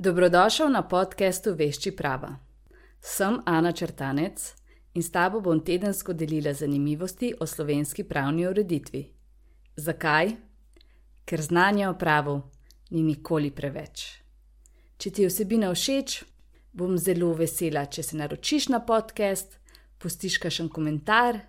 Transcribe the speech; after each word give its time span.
Dobrodošel 0.00 0.70
na 0.70 0.82
podkastu 0.82 1.54
Vešči 1.58 1.90
prava. 1.90 2.36
Sem 3.02 3.40
Ana 3.46 3.72
Črtanec 3.72 4.54
in 4.94 5.02
s 5.02 5.10
tabo 5.10 5.40
bom 5.40 5.58
tedensko 5.60 6.12
delila 6.12 6.52
zanimivosti 6.54 7.32
o 7.40 7.46
slovenski 7.46 8.04
pravni 8.04 8.46
ureditvi. 8.46 9.02
Zakaj? 9.76 10.30
Ker 11.24 11.42
znanje 11.42 11.88
o 11.88 11.96
pravu 11.98 12.36
ni 12.90 13.02
nikoli 13.02 13.50
preveč. 13.50 14.22
Če 14.98 15.10
ti 15.10 15.26
je 15.26 15.32
vsebina 15.32 15.72
všeč, 15.74 16.22
bom 16.72 16.94
zelo 16.94 17.32
vesela, 17.34 17.88
če 17.90 18.02
se 18.02 18.22
naročiš 18.22 18.68
na 18.68 18.78
podcast, 18.78 19.58
pustiš 19.98 20.38
kakšen 20.38 20.70
komentar 20.70 21.40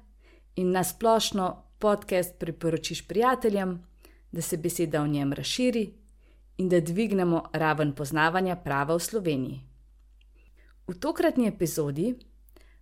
in 0.56 0.74
nasplošno 0.74 1.54
podcast 1.78 2.40
priporočiš 2.42 3.06
prijateljem, 3.08 3.78
da 4.32 4.42
se 4.42 4.58
beseda 4.58 5.06
o 5.06 5.08
njem 5.08 5.38
razširi 5.38 5.99
in 6.60 6.70
da 6.70 6.80
dvignemo 6.80 7.44
raven 7.54 7.93
poznavanja 7.96 8.56
prava 8.56 8.96
v 8.96 9.00
Sloveniji. 9.00 9.60
V 10.88 10.96
tokratni 11.00 11.47
epizodi 11.47 12.14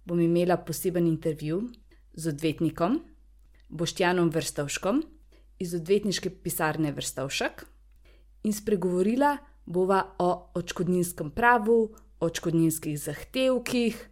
bom 0.06 0.20
imela 0.20 0.58
poseben 0.58 1.08
intervju 1.08 1.62
z 2.14 2.30
odvetnikom 2.34 3.00
Boštjanom 3.70 4.30
Vrstovškom 4.34 5.04
iz 5.60 5.76
odvetniške 5.76 6.30
pisarne 6.30 6.92
Vrstovšek 6.92 7.66
in 8.44 8.54
spregovorila 8.54 9.38
bova 9.66 10.16
o 10.20 10.52
očkodninskem 10.56 11.32
pravu, 11.32 11.94
o 12.20 12.26
očkodninskih 12.26 13.00
zahtevkih, 13.00 14.10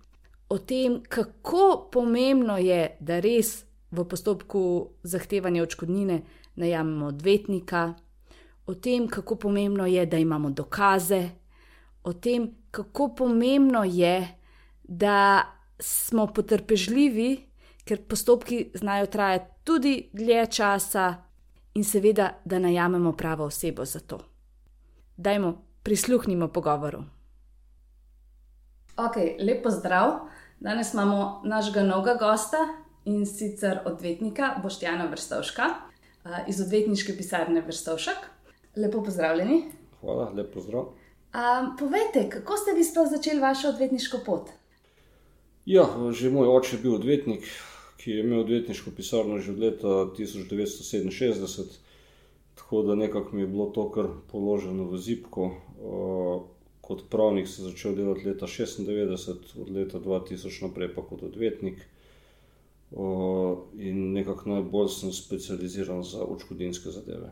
o 0.49 0.57
tem, 0.57 1.02
kako 1.09 1.90
pomembno 1.91 2.57
je, 2.57 2.98
da 2.99 3.20
res 3.20 3.63
v 3.91 4.05
postopku 4.05 4.91
zahtevanja 5.04 5.63
očkodnine 5.63 6.21
najamemo 6.55 7.07
odvetnika 7.07 7.93
o 8.66 8.74
tem, 8.74 9.08
kako 9.08 9.36
pomembno 9.36 9.86
je, 9.86 10.05
da 10.05 10.18
imamo 10.18 10.50
dokaze, 10.50 11.30
o 12.04 12.14
tem, 12.14 12.50
kako 12.72 13.16
pomembno 13.16 13.84
je, 13.84 14.27
da 14.84 15.44
smo 15.80 16.27
potrpežljivi, 16.27 17.49
ker 17.85 18.02
postopki 18.07 18.72
znajo 18.74 19.05
trajati 19.05 19.52
tudi 19.63 20.10
dlje 20.13 20.46
časa, 20.46 21.26
in 21.76 21.84
seveda, 21.84 22.30
da 22.46 22.60
najamemo 22.60 23.12
pravo 23.12 23.46
osebo 23.46 23.85
za 23.85 23.99
to. 23.99 24.20
Dajmo, 25.18 25.62
prisluhnimo 25.84 26.48
pogovoru. 26.48 27.04
Ok, 28.98 29.16
lepo 29.40 29.70
zdrav. 29.70 30.12
Danes 30.60 30.94
imamo 30.94 31.41
našega 31.46 31.84
novega 31.84 32.13
gosta 32.20 32.57
in 33.05 33.26
sicer 33.26 33.79
odvetnika 33.85 34.55
Boštjana 34.63 35.05
Vrstovška 35.05 35.63
eh, 35.63 36.46
iz 36.48 36.62
odvetniške 36.62 37.18
pisarne 37.18 37.62
Vrstovšek. 37.62 38.18
Lepo 38.76 39.04
pozdravljeni. 39.04 39.63
Hvala, 40.01 40.31
lepo 40.35 40.62
zdrav. 40.62 40.81
Um, 41.35 41.77
povejte, 41.79 42.29
kako 42.29 42.57
ste 42.57 42.73
vi 42.76 42.84
sploh 42.84 43.07
začeli 43.12 43.40
vašo 43.40 43.70
odvetniško 43.70 44.20
pot? 44.26 44.49
Ja, 45.65 45.85
že 46.12 46.29
moj 46.29 46.48
oče 46.48 46.76
je 46.76 46.82
bil 46.82 46.95
odvetnik, 46.95 47.48
ki 47.98 48.12
je 48.12 48.23
imel 48.23 48.43
odvetniško 48.43 48.91
pisarno 48.95 49.40
že 49.40 49.51
od 49.51 49.59
leta 49.59 49.93
1967, 50.17 51.77
tako 52.55 52.82
da 52.82 52.95
nekako 52.95 53.35
mi 53.35 53.41
je 53.41 53.48
bilo 53.48 53.65
to 53.65 53.87
kar 53.91 54.12
položeno 54.32 54.89
v 54.91 54.98
zipko. 54.98 55.49
Uh, 55.79 56.43
kot 56.82 57.07
pravnik 57.10 57.48
sem 57.48 57.65
začel 57.65 57.95
delati 57.95 58.27
leta 58.27 58.45
1996, 58.45 59.55
od 59.62 59.71
leta 59.71 59.99
2000 59.99 60.67
naprej 60.67 60.93
pa 60.95 61.01
kot 61.01 61.23
odvetnik. 61.23 61.79
Uh, 62.91 63.65
in 63.79 64.13
nekako 64.13 64.50
najbolj 64.50 64.91
sem 65.00 65.12
specializiran 65.12 66.03
za 66.03 66.23
očkodinske 66.23 66.91
zadeve. 66.91 67.31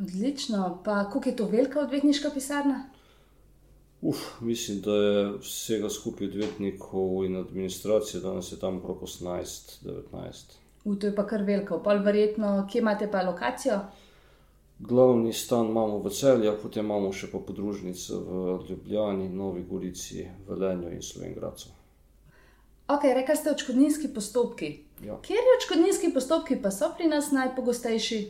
Odlično, 0.00 0.80
pa 0.84 1.04
kako 1.10 1.28
je 1.28 1.36
to 1.36 1.46
velika 1.46 1.80
odvetniška 1.80 2.30
pisarna? 2.34 2.84
Uf, 4.00 4.18
mislim, 4.40 4.80
da 4.80 4.94
je 4.94 5.38
vsega 5.42 5.90
skupaj 5.90 6.26
odvetnikov 6.26 7.24
in 7.24 7.36
administracije, 7.36 8.20
danes 8.20 8.52
je 8.52 8.58
tam 8.58 8.78
okrog 8.78 9.02
18-19. 9.02 10.58
To 11.00 11.06
je 11.06 11.14
pa 11.14 11.26
kar 11.26 11.42
veliko, 11.42 11.80
pa 11.84 11.94
verjetno, 11.94 12.68
kje 12.72 12.78
imate 12.78 13.10
pa 13.10 13.22
lokacijo? 13.22 13.80
Glavni 14.78 15.32
stan 15.32 15.66
imamo 15.66 15.98
v 15.98 16.10
celju, 16.10 16.52
potem 16.62 16.84
imamo 16.84 17.10
še 17.12 17.26
pa 17.32 17.38
podružnice 17.42 18.14
v 18.14 18.60
Ljubljani, 18.68 19.28
Novi 19.28 19.64
Gorici, 19.66 20.28
Velenju 20.48 20.92
in 20.94 21.02
Slovengradcu. 21.02 21.68
Ok, 22.88 23.02
rekli 23.02 23.36
ste 23.36 23.50
očkodninski 23.50 24.08
postopki. 24.14 24.68
Ja. 25.04 25.18
Kjer 25.22 25.42
je 25.42 25.56
očkodninski 25.58 26.12
postopki, 26.14 26.56
pa 26.62 26.70
so 26.70 26.92
pri 26.96 27.10
nas 27.10 27.32
najpogostejši? 27.34 28.20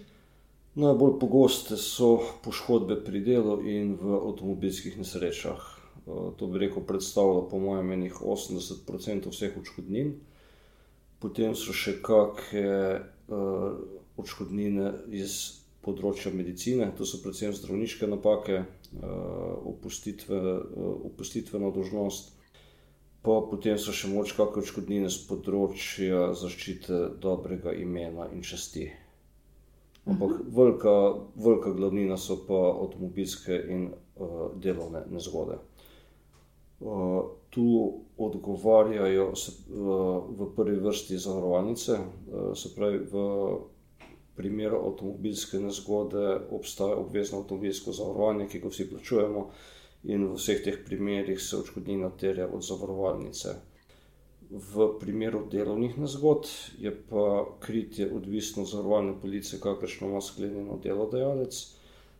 Najbolj 0.78 1.16
pogoste 1.18 1.74
so 1.76 2.20
poškodbe 2.44 3.00
pri 3.02 3.18
delu 3.26 3.56
in 3.66 3.96
v 3.98 4.14
avtomobilskih 4.14 4.94
nesrečah. 5.00 5.58
Eh, 5.58 6.10
to 6.38 6.46
bi 6.46 6.58
rekel, 6.62 6.84
predstavlja 6.86 7.48
po 7.50 7.58
mojem 7.58 7.86
mnenju 7.86 8.14
80% 8.22 9.26
vseh 9.26 9.56
odškodnin. 9.58 10.12
Potem 11.18 11.56
so 11.58 11.74
še 11.74 11.96
kakšne 11.98 13.02
uh, 13.26 13.74
odškodnine 14.22 14.92
iz 15.18 15.32
področja 15.82 16.30
medicine, 16.30 16.86
to 16.94 17.02
so 17.02 17.18
predvsem 17.24 17.50
zdravniške 17.58 18.06
napake, 18.06 18.60
uh, 18.62 19.10
opustitve, 19.72 20.38
opustitvena 21.10 21.72
dožnost. 21.74 22.30
Pa 23.26 23.40
potem 23.50 23.82
so 23.82 23.90
še 23.90 24.14
moč 24.14 24.36
kakšne 24.38 24.62
odškodnine 24.62 25.10
z 25.10 25.26
področja 25.26 26.30
zaščite 26.38 27.18
dobrega 27.18 27.74
imena 27.74 28.30
in 28.30 28.46
časti. 28.46 28.86
Ampak 30.08 30.30
velika, 30.56 31.14
velika 31.36 31.70
glavnina 31.76 32.16
so 32.16 32.38
pa 32.46 32.58
avtomobilske 32.82 33.58
in 33.68 33.88
uh, 33.88 34.28
delovne 34.56 35.02
nezgode. 35.12 35.58
Uh, 36.80 37.24
tu 37.50 37.92
odgovarjajo 38.16 39.34
se, 39.36 39.52
uh, 39.70 40.22
v 40.38 40.48
prvi 40.56 40.78
vrsti 40.80 41.18
zavarovalnice, 41.18 41.98
uh, 41.98 42.54
se 42.56 42.74
pravi, 42.74 42.98
v 43.12 43.24
primeru 44.36 44.80
avtomobilske 44.86 45.60
nezgode 45.60 46.40
obstaja 46.50 46.96
obvezno 46.96 47.42
avtomobilsko 47.42 47.92
zavarovanje, 47.92 48.48
ki 48.48 48.62
ga 48.62 48.72
vsi 48.72 48.88
plačujemo, 48.90 49.48
in 50.04 50.28
v 50.28 50.36
vseh 50.38 50.62
teh 50.64 50.78
primerih 50.86 51.40
se 51.42 51.56
odškodnina 51.58 52.10
terja 52.16 52.46
od 52.48 52.62
zavarovalnice. 52.62 53.56
V 54.50 54.86
primeru 55.00 55.42
delovnih 55.50 55.98
nezgod 55.98 56.48
je 56.80 56.92
pa 57.10 57.46
kritje 57.60 58.08
odvisno 58.16 58.62
od 58.62 58.68
zavarovalne 58.68 59.12
police, 59.20 59.60
kakršno 59.60 60.08
ima 60.08 60.20
sklenjeno 60.20 60.78
delodajalec. 60.82 61.58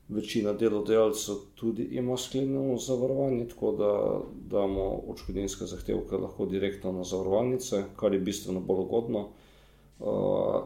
Večina 0.08 0.52
delodajalcev 0.52 1.34
tudi 1.54 1.82
ima 1.82 2.16
sklenjeno 2.16 2.76
zavarovanje, 2.76 3.48
tako 3.48 3.72
da 3.72 4.20
damo 4.56 4.84
odškodninske 5.08 5.64
zahtevke 5.64 6.16
lahko 6.16 6.46
direktno 6.46 6.92
na 6.92 7.04
zavarovalnice, 7.04 7.84
kar 7.96 8.12
je 8.12 8.20
bistveno 8.20 8.60
bolj 8.60 8.84
ugodno. 8.84 9.28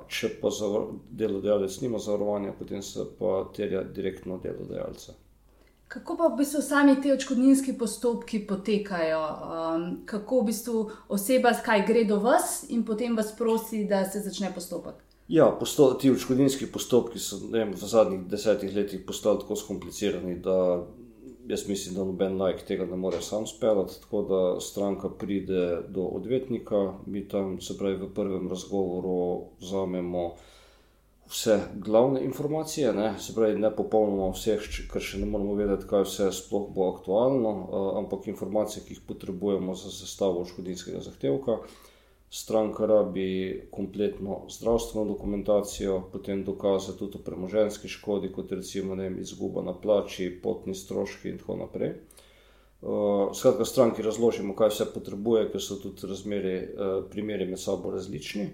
Če 0.08 0.28
pa 0.40 0.50
delodajalec 1.10 1.80
nima 1.80 1.98
zavarovanja, 1.98 2.52
potem 2.58 2.82
se 2.82 3.06
pa 3.18 3.50
terja 3.56 3.82
direktno 3.82 4.38
delodajalce. 4.42 5.14
Kako 5.92 6.16
pa 6.16 6.26
v 6.32 6.36
bistvu 6.38 6.62
sami 6.64 6.94
ti 7.02 7.12
očkodninski 7.12 7.72
postopki 7.76 8.46
potekajo? 8.48 9.20
Um, 9.20 9.82
kako 10.08 10.40
v 10.40 10.46
bistvu 10.48 10.84
oseba, 11.12 11.52
kaj 11.52 11.84
gre 11.86 12.04
do 12.08 12.16
vas 12.16 12.62
in 12.72 12.80
potem 12.84 13.16
vas 13.16 13.34
prosi, 13.36 13.84
da 13.84 14.04
se 14.08 14.22
začne 14.24 14.48
postopek? 14.54 15.02
Ja, 15.28 15.50
posto 15.60 15.90
ti 16.00 16.10
očkodninski 16.10 16.70
postopki 16.72 17.20
so 17.20 17.42
vem, 17.52 17.74
v 17.76 17.88
zadnjih 17.88 18.24
desetih 18.28 18.72
letih 18.76 19.02
postali 19.06 19.44
tako 19.44 19.56
skomplicirani, 19.56 20.38
da 20.40 20.56
jaz 21.48 21.66
mislim, 21.68 21.98
da 21.98 22.06
noben 22.08 22.40
lajk 22.40 22.64
tega 22.64 22.86
ne 22.88 22.96
more 22.96 23.20
sam 23.20 23.44
speljati. 23.46 24.00
Tako 24.00 24.22
da 24.32 24.40
stranka 24.60 25.10
pride 25.10 25.82
do 25.88 26.08
odvetnika, 26.16 26.94
mi 27.06 27.26
tam 27.28 27.60
se 27.60 27.76
pravi 27.78 28.00
v 28.00 28.08
prvem 28.14 28.48
razgovoru 28.48 29.44
vzamemo 29.60 30.30
vse 31.32 31.60
glavne 31.74 32.24
informacije, 32.24 32.92
ne, 32.92 33.14
se 33.18 33.34
pravi, 33.34 33.58
ne 33.58 33.70
popolnoma 33.76 34.28
vseh, 34.34 34.66
ker 34.92 35.00
še 35.00 35.22
ne 35.22 35.28
moramo 35.32 35.54
vedeti, 35.56 35.86
kaj 35.88 36.04
vse 36.04 36.26
sploh 36.36 36.66
bo 36.76 36.90
aktualno, 36.92 37.52
ampak 38.02 38.28
informacije, 38.28 38.84
ki 38.84 38.98
jih 38.98 39.06
potrebujemo 39.08 39.74
za 39.74 39.92
sestavo 39.94 40.44
škodinskega 40.44 41.00
zahtevka. 41.06 41.62
Stranka 42.32 42.86
rabi 42.88 43.68
kompletno 43.70 44.42
zdravstveno 44.48 45.04
dokumentacijo, 45.08 45.98
potem 46.12 46.44
dokaze 46.44 46.96
tudi 46.98 47.20
o 47.20 47.24
premoženski 47.24 47.88
škodi, 47.92 48.30
kot 48.32 48.52
recimo 48.52 48.96
vem, 48.96 49.18
izguba 49.20 49.64
na 49.64 49.72
plači, 49.72 50.30
potni 50.42 50.76
stroški 50.76 51.32
in 51.32 51.40
tako 51.40 51.58
naprej. 51.64 51.96
Skratka, 53.36 53.64
stranki 53.68 54.04
razložimo, 54.04 54.56
kaj 54.56 54.72
vse 54.72 54.88
potrebuje, 54.94 55.48
ker 55.52 55.64
so 55.64 55.76
tudi 55.80 56.08
razmeri, 56.08 56.56
primeri 57.12 57.48
med 57.48 57.60
sabo 57.60 57.92
različni. 57.92 58.48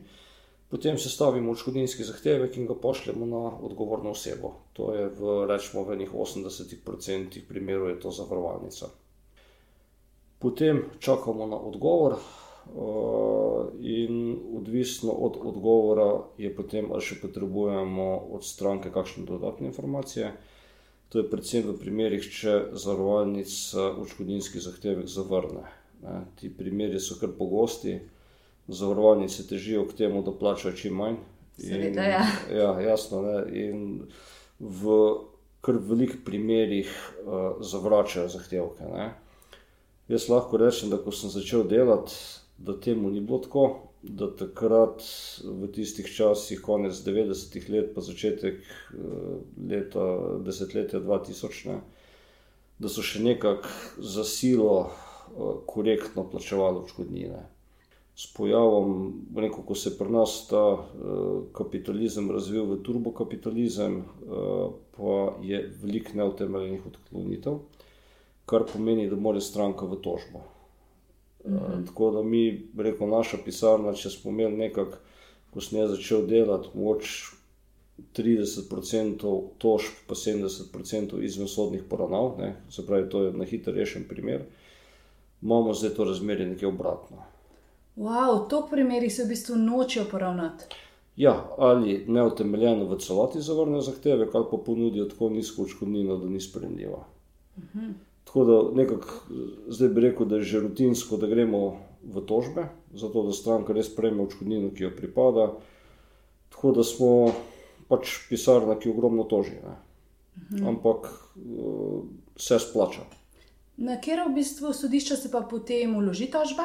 Potem 0.69 0.99
sestavimo 1.01 1.51
odškodninski 1.51 2.05
zahtevek 2.05 2.57
in 2.57 2.67
ga 2.69 2.75
pošljemo 2.75 3.27
na 3.27 3.45
odgovorno 3.65 4.11
osebo. 4.11 4.53
To 4.77 4.93
je 4.95 5.09
v 5.09 5.47
rečemo 5.49 5.85
v 5.85 5.97
enih 5.97 6.13
80% 6.13 7.41
primerov 7.49 7.89
je 7.89 8.01
to 8.01 8.11
zavarovalnica. 8.11 8.91
Potem 10.39 10.85
čakamo 11.01 11.47
na 11.47 11.57
odgovor, 11.57 12.19
in 13.81 14.39
odvisno 14.57 15.11
od 15.13 15.37
odgovora 15.41 16.23
je 16.39 16.57
potem, 16.57 16.93
ali 16.93 17.03
še 17.03 17.21
potrebujemo 17.23 18.09
od 18.37 18.45
stranke 18.45 18.93
kakšne 18.93 19.25
dodatne 19.27 19.71
informacije. 19.73 20.33
To 21.09 21.23
je 21.23 21.29
predvsem 21.31 21.65
v 21.65 21.79
primerih, 21.81 22.23
če 22.23 22.59
zavarovalnica 22.77 23.95
odškodninski 24.03 24.61
zahtevek 24.61 25.09
zavrne. 25.09 25.65
Ne. 26.03 26.19
Ti 26.37 26.51
primeri 26.55 27.01
so 27.01 27.17
kar 27.19 27.33
pogosti, 27.39 27.97
zavarovalnice 28.69 29.47
težijo 29.49 29.87
k 29.89 29.97
temu, 29.97 30.23
da 30.23 30.33
plačajo 30.33 30.77
čim 30.77 30.95
manj. 30.95 31.17
Seveda, 31.59 32.03
ja. 32.03 32.27
ja, 32.55 32.81
jasno. 32.81 33.23
Ne. 33.23 33.43
In 33.61 34.03
v 34.59 34.99
kar 35.61 35.81
velikih 35.83 36.21
primerih 36.25 36.89
uh, 36.89 37.59
zavračajo 37.65 38.29
zahtevke. 38.29 38.85
Ne. 38.93 39.11
Jaz 40.09 40.29
lahko 40.29 40.61
rečem, 40.61 40.91
da 40.91 41.01
ko 41.03 41.13
sem 41.13 41.31
začel 41.31 41.67
delati, 41.69 42.15
da 42.59 42.77
temu 42.81 43.11
ni 43.11 43.21
bilo 43.21 43.41
tako, 43.45 43.67
da 44.03 44.29
takrat 44.31 45.03
v 45.43 45.69
tistih 45.75 46.07
časih, 46.15 46.63
konec 46.63 46.95
90-ih 47.05 47.69
let, 47.75 47.93
pa 47.95 48.05
začetek 48.05 48.63
uh, 48.63 49.43
leta 49.59 50.07
desetletja 50.47 51.03
2000, 51.03 51.73
ne, 51.73 51.81
da 52.79 52.89
so 52.93 53.03
še 53.03 53.25
nekako 53.25 53.75
za 53.99 54.25
silo 54.25 54.75
uh, 54.87 55.59
korektno 55.67 56.29
plačevali 56.31 56.85
odškodnine 56.85 57.47
s 58.19 58.27
pojavom, 58.35 59.13
rekel, 59.37 59.63
ko 59.63 59.75
se 59.79 59.93
pri 59.99 60.11
nas 60.11 60.33
ta 60.51 60.63
uh, 60.75 60.81
kapitalizem 61.55 62.31
razvil 62.35 62.65
v 62.67 62.81
turbokapitalizem, 62.83 64.01
uh, 64.01 64.73
pa 64.97 65.19
je 65.47 65.61
veliko 65.83 66.17
neutemeljenih 66.19 66.89
odklonitev, 66.91 67.61
kar 68.51 68.67
pomeni, 68.73 69.07
da 69.07 69.17
mora 69.17 69.41
stranka 69.41 69.87
v 69.87 70.01
tožbo. 70.03 70.43
Mm 71.45 71.55
-hmm. 71.55 71.87
Tako 71.87 72.11
da 72.11 72.23
mi, 72.23 72.43
rekel, 72.79 73.09
naša 73.09 73.39
pisarna, 73.45 73.95
če 73.95 74.11
smo 74.11 74.31
imeli 74.31 74.57
nekako, 74.57 74.99
ko 75.55 75.61
sem 75.61 75.89
začel 75.89 76.27
delati, 76.27 76.69
moč 76.75 77.31
30% 78.17 79.43
tožb, 79.59 79.95
pa 80.07 80.15
70% 80.15 81.23
izvensodnih 81.23 81.83
poravnav, 81.89 82.35
ne? 82.39 82.57
se 82.71 82.87
pravi, 82.87 83.11
to 83.11 83.23
je 83.23 83.33
na 83.33 83.45
hitro 83.45 83.73
rešen 83.73 84.05
primer, 84.09 84.43
imamo 85.43 85.75
zdaj 85.75 85.91
to 85.91 86.05
razmerje 86.05 86.47
nekaj 86.47 86.69
obratno. 86.69 87.38
Wow, 87.99 88.49
to 88.49 88.67
primeri 88.71 89.11
se 89.11 89.25
v 89.25 89.29
bistvu 89.29 89.57
nočejo 89.57 90.05
poravnati. 90.11 90.65
Ja, 91.17 91.51
ali 91.59 92.05
neutemeljeno 92.07 92.85
v 92.87 92.99
celoti 93.03 93.41
zavrnejo 93.43 93.81
zahteve, 93.81 94.29
ali 94.35 94.47
pa 94.51 94.57
ponudijo 94.67 95.09
tako 95.11 95.31
nizko 95.35 95.63
odškodnino, 95.63 96.17
da 96.17 96.29
ni 96.29 96.41
sprejemljiva. 96.41 97.05
Uh 97.57 97.65
mhm. 97.65 97.79
-huh. 97.79 97.93
Tako 98.25 98.45
da 98.45 98.83
nekako 98.83 99.09
zdaj 99.69 99.89
bi 99.89 100.01
rekel, 100.01 100.27
da 100.27 100.37
je 100.37 100.43
že 100.43 100.61
rutinsko, 100.61 101.17
da 101.17 101.27
gremo 101.27 101.77
v 102.05 102.21
tožbe, 102.21 102.69
zato 102.95 103.23
da 103.23 103.33
stranka 103.33 103.73
res 103.73 103.97
prejme 103.97 104.23
odškodnino, 104.23 104.71
ki 104.75 104.83
jo 104.83 104.91
pripada. 104.97 105.53
Tako 106.49 106.73
da 106.73 106.85
smo 106.85 107.33
pač 107.89 108.09
pisarna, 108.29 108.79
ki 108.79 108.91
ogromno 108.91 109.25
toži. 109.25 109.53
Uh 109.65 109.73
mhm. 110.53 110.65
-huh. 110.65 110.69
Ampak 110.69 111.11
vse 112.37 112.55
uh, 112.55 112.61
splača. 112.61 113.01
Na 113.77 113.97
katero 113.97 114.29
v 114.29 114.35
bistvu 114.35 114.73
sodišče 114.73 115.17
se 115.17 115.31
pa 115.31 115.41
potem 115.41 115.97
uloži 115.97 116.27
tožba? 116.27 116.65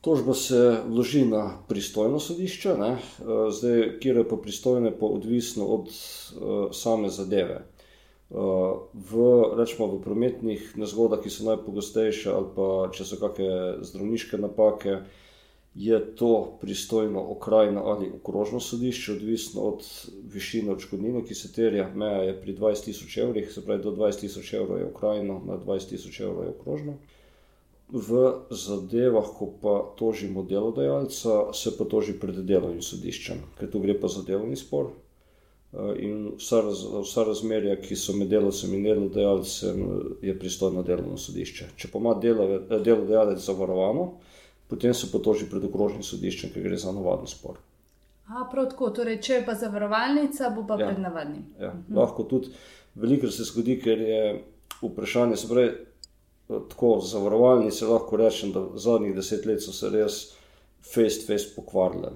Tožba 0.00 0.34
se 0.34 0.76
vloži 0.86 1.24
na 1.24 1.58
pristojno 1.68 2.20
sodišče, 2.20 2.74
ne? 2.78 2.90
Eh, 2.90 3.50
zdaj, 3.50 3.98
kjer 4.00 4.16
je 4.16 4.28
pa 4.28 4.36
pristojno, 4.36 4.92
pa 5.00 5.06
odvisno 5.06 5.66
od 5.66 5.88
uh, 5.88 6.70
same 6.72 7.08
zadeve. 7.10 7.64
Uh, 8.30 8.38
v, 8.92 9.24
rečemo, 9.58 9.88
v 9.88 10.02
prometnih 10.04 10.76
nezgodah, 10.76 11.18
ki 11.24 11.32
so 11.32 11.48
najpogostejše, 11.48 12.30
ali 12.30 12.50
pa 12.54 12.68
če 12.94 13.08
so 13.08 13.18
kakšne 13.18 13.82
zdravniške 13.88 14.38
napake, 14.38 15.00
je 15.74 15.98
to 16.14 16.58
pristojno 16.60 17.22
okrajno 17.34 17.86
ali 17.88 18.10
okrožno 18.20 18.60
sodišče, 18.60 19.12
odvisno 19.12 19.62
od 19.72 19.86
višine 20.30 20.76
odškodnine, 20.76 21.24
ki 21.24 21.34
se 21.34 21.50
terja. 21.52 21.88
Meja 21.94 22.22
je 22.28 22.40
pri 22.40 22.54
20 22.54 22.90
tisoč 22.90 23.16
evrih, 23.24 23.50
se 23.52 23.64
pravi, 23.64 23.82
do 23.82 23.96
20 23.96 24.26
tisoč 24.28 24.52
evrov 24.60 24.78
je 24.78 24.90
okrajno, 24.92 25.40
na 25.46 25.58
20 25.58 25.96
tisoč 25.96 26.20
evrov 26.20 26.44
je 26.44 26.54
okrožno. 26.54 26.98
Uh, 26.98 27.17
v 27.92 28.32
zadevah, 28.50 29.28
ko 29.38 29.52
pa 29.62 29.74
tožimo 29.96 30.42
delodajalca, 30.42 31.52
se 31.52 31.72
pa 31.78 31.84
toži 31.88 32.18
pred 32.20 32.36
delovnim 32.44 32.82
sodiščem, 32.84 33.40
ker 33.58 33.70
tu 33.72 33.80
gre 33.80 33.96
pa 34.00 34.10
za 34.12 34.22
delovni 34.26 34.56
spor. 34.60 34.90
Eh, 35.72 35.94
in 36.04 36.32
vsa, 36.36 36.60
raz, 36.64 36.84
vsa 36.84 37.24
razmerja, 37.28 37.76
ki 37.80 37.96
so 37.96 38.16
med 38.16 38.28
delovcem 38.32 38.74
in 38.76 38.84
delodajalcem, 38.84 39.80
je 40.24 40.36
pristojno 40.38 40.82
delovno 40.82 41.16
sodišče. 41.20 41.72
Če 41.76 41.90
pa 41.92 42.00
ima 42.00 42.14
eh, 42.16 42.76
delodajalec 42.84 43.40
zavarovano, 43.44 44.10
potem 44.68 44.94
se 44.94 45.10
pa 45.12 45.20
toži 45.24 45.48
pred 45.50 45.64
okrožnim 45.64 46.04
sodiščem, 46.04 46.52
ker 46.52 46.64
gre 46.64 46.76
za 46.80 46.92
navaden 46.92 47.28
spor. 47.28 47.60
A, 48.28 48.44
prav 48.52 48.68
tako, 48.68 48.90
torej, 48.96 49.22
če 49.24 49.38
je 49.38 49.44
pa 49.46 49.54
zavarovalnica, 49.56 50.50
bo 50.52 50.66
pa 50.68 50.76
ja. 50.76 50.90
pred 50.90 51.00
navadnim. 51.00 51.44
Ja. 51.60 51.72
Mhm. 51.72 51.96
Lahko 51.96 52.28
tudi 52.28 52.52
veliko 52.98 53.30
se 53.32 53.44
zgodi, 53.48 53.78
ker 53.80 54.00
je 54.00 54.22
vprašanje, 54.82 55.36
se 55.36 55.48
pravi, 55.48 55.72
tako 56.48 57.00
zavarovalnice 57.04 57.86
lahko 57.86 58.16
rečem, 58.16 58.52
da 58.52 58.66
zadnjih 58.74 59.14
deset 59.14 59.46
let 59.46 59.62
so 59.62 59.72
se 59.72 59.90
res. 59.90 60.20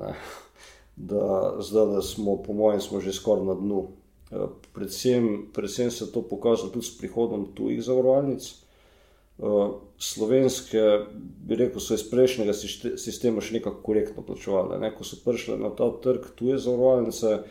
Ne? 0.00 0.14
Da 0.96 1.56
zdaj, 1.60 1.86
da 1.86 2.02
smo, 2.02 2.36
po 2.42 2.52
mojem, 2.52 2.80
smo 2.80 3.00
že 3.00 3.12
skoraj 3.12 3.44
na 3.44 3.54
dnu. 3.54 3.88
Eh, 4.32 4.46
predvsem, 4.72 5.50
predvsem 5.52 5.90
se 5.90 6.12
to 6.12 6.22
pokazalo 6.22 6.70
tudi 6.70 6.86
s 6.86 6.98
prihodom 6.98 7.52
tujih 7.54 7.82
zavarovalnic. 7.84 8.54
Eh, 9.38 9.68
slovenske, 9.98 10.80
bi 11.48 11.56
rekel, 11.56 11.80
so 11.80 11.94
iz 11.94 12.04
prejšnjega 12.10 12.54
sistema 12.96 13.40
še 13.40 13.58
nekako 13.58 13.82
korektno 13.82 14.22
plačevali. 14.22 14.80
Ne? 14.80 14.92
Ko 14.96 15.04
so 15.04 15.18
prišle 15.24 15.58
na 15.60 15.70
ta 15.76 15.90
trg 16.02 16.32
tuje 16.38 16.58
zavarovalnice, 16.58 17.42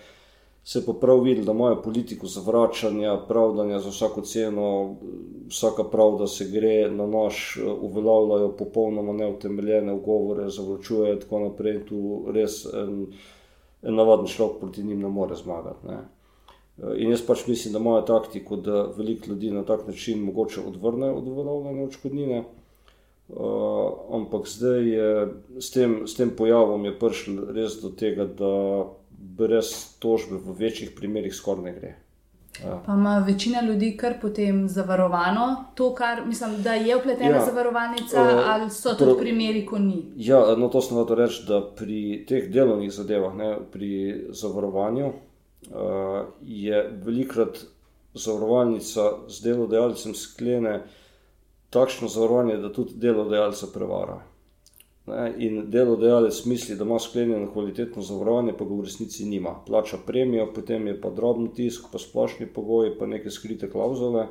se 0.63 0.85
pa 0.85 0.93
prav 0.93 1.19
vidi, 1.23 1.41
da 1.41 1.51
imajo 1.51 1.81
politiko 1.81 2.27
zavračanja, 2.27 3.17
pravdanja 3.27 3.79
za 3.79 3.89
vsako 3.89 4.21
ceno, 4.21 4.95
vsaka 5.49 5.83
pravda 5.83 6.27
se 6.27 6.45
gre 6.45 6.91
na 6.91 7.07
naš, 7.07 7.59
uveljavljajo 7.81 8.55
popolnoma 8.57 9.13
neutemeljene 9.13 9.93
ugovore, 9.93 10.49
zavračujejo 10.49 11.13
in 11.13 11.19
tako 11.19 11.39
naprej. 11.39 11.85
Tu 11.89 12.23
res 12.33 12.65
en, 12.73 13.05
en 13.81 13.95
navaden 13.95 14.27
človek 14.27 14.59
proti 14.59 14.83
njim 14.83 15.01
ne 15.01 15.09
more 15.09 15.35
zmagati. 15.35 15.87
Ne. 15.87 15.99
In 16.97 17.09
jaz 17.09 17.25
pač 17.25 17.47
mislim, 17.47 17.73
da 17.73 17.79
imajo 17.79 18.01
taktiko, 18.01 18.55
da 18.55 18.85
veliko 18.97 19.29
ljudi 19.29 19.51
na 19.51 19.65
tak 19.65 19.87
način 19.87 20.23
mogoče 20.23 20.61
odvrnejo 20.67 21.15
od 21.15 21.27
uveljavljene 21.27 21.83
odškodnine. 21.83 22.43
Uh, 23.29 23.91
ampak 24.11 24.47
zdaj 24.47 24.87
je 24.89 25.27
s 25.59 25.71
tem, 25.71 26.01
s 26.07 26.15
tem 26.15 26.33
pojavom 26.37 26.83
prišlo 26.99 27.51
res 27.55 27.77
do 27.81 27.89
tega, 27.89 28.25
da 28.25 28.51
brez 29.37 29.97
tožbe 29.99 30.37
v 30.37 30.55
večjih 30.57 30.91
primerih 30.95 31.35
skoraj 31.35 31.63
ne 31.63 31.73
gre. 31.73 31.95
Ja. 32.63 32.81
Pa 32.85 32.93
ima 32.93 33.23
večina 33.27 33.61
ljudi 33.61 33.97
kar 33.97 34.13
potem 34.21 34.67
zavarovano 34.69 35.65
to, 35.75 35.95
kar 35.95 36.25
mislim, 36.25 36.61
da 36.63 36.73
je 36.73 36.97
upletena 36.97 37.37
ja. 37.37 37.45
zavarovalnica, 37.45 38.21
uh, 38.21 38.43
ali 38.45 38.69
so 38.69 38.93
to 38.93 39.17
primeri, 39.19 39.65
ko 39.65 39.79
ni. 39.79 40.03
Ja, 40.15 40.55
no, 40.55 40.67
to 40.67 40.81
sem 40.81 40.97
hotel 40.97 41.15
reči, 41.15 41.45
da 41.47 41.61
pri 41.75 42.25
teh 42.27 42.49
delovnih 42.51 42.91
zadevah, 42.91 43.35
ne, 43.35 43.55
pri 43.71 43.91
zavarovanju, 44.29 45.07
uh, 45.07 46.25
je 46.41 46.83
velikrat 47.05 47.63
zavarovalnica 48.13 49.11
z 49.27 49.43
delodajalcem 49.43 50.15
sklene 50.15 50.81
takšno 51.69 52.07
zavarovanje, 52.07 52.57
da 52.57 52.73
tudi 52.73 52.99
delodajalca 52.99 53.71
prevara. 53.73 54.19
Ne, 55.11 55.33
in 55.37 55.63
delodajalec 55.71 56.45
misli, 56.45 56.75
da 56.75 56.83
ima 56.83 56.99
sklenjeno 56.99 57.51
kvalitetno 57.51 58.01
zavarovanje, 58.01 58.53
pa 58.57 58.65
ga 58.65 58.75
v 58.75 58.85
resnici 58.87 59.25
nima. 59.25 59.55
Plača 59.67 59.97
premijo, 60.07 60.47
potem 60.55 60.87
je 60.87 61.01
pa 61.01 61.09
drobni 61.09 61.49
tisk, 61.53 61.89
pa 61.91 61.99
splošni 61.99 62.47
pogoji, 62.47 62.93
pa 62.99 63.05
neke 63.05 63.29
skrite 63.29 63.69
klauzule. 63.71 64.27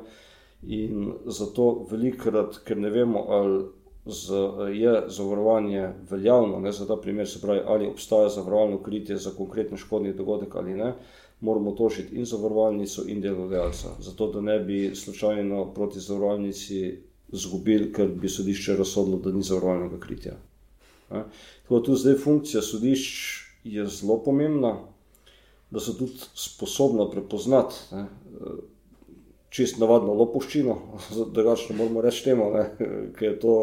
In 0.63 1.13
zato 1.25 1.85
velikrat, 1.91 2.57
ker 2.65 2.77
ne 2.77 2.89
vemo, 2.89 3.25
ali 3.29 3.63
z, 4.05 4.33
je 4.73 4.93
zavarovanje 5.07 5.89
veljavno, 6.09 6.59
ne 6.59 6.71
za 6.71 6.87
ta 6.87 6.97
primer, 7.01 7.29
se 7.29 7.41
pravi, 7.41 7.61
ali 7.65 7.87
obstaja 7.87 8.29
zavarovalno 8.29 8.81
kritje 8.83 9.17
za 9.17 9.31
konkretno 9.37 9.77
škodni 9.77 10.13
dogodek 10.13 10.55
ali 10.55 10.73
ne, 10.73 10.93
moramo 11.39 11.71
tožiti 11.71 12.15
in 12.15 12.25
zavarovalnico, 12.25 13.03
in 13.07 13.21
delodajalca. 13.21 13.95
Zato, 13.99 14.31
da 14.31 14.41
ne 14.41 14.59
bi 14.59 14.95
slučajno 14.95 15.73
proti 15.73 15.99
zavarovalnici 15.99 16.97
zgubili, 17.31 17.93
ker 17.93 18.07
bi 18.07 18.29
sodišče 18.29 18.77
razsodilo, 18.77 19.17
da 19.17 19.31
ni 19.31 19.43
zavarovalnega 19.43 19.99
kritja. 19.99 20.37
Tako 21.11 21.79
da 21.79 21.83
tu 21.85 21.95
zdaj 21.95 22.15
funkcija 22.23 22.61
sodišč 22.61 23.15
je 23.63 23.85
zelo 23.87 24.17
pomembna, 24.23 24.75
da 25.71 25.79
so 25.79 25.93
tudi 25.93 26.19
sposobna 26.35 27.09
prepoznati 27.11 27.75
ne, 27.91 28.05
čist 29.51 29.79
navadno 29.79 30.13
lopoščino, 30.13 30.77
drugače 31.35 31.75
moramo 31.75 32.01
reči 32.01 32.29
temu, 32.29 32.51
ker 33.17 33.33
je 33.33 33.39
to. 33.39 33.57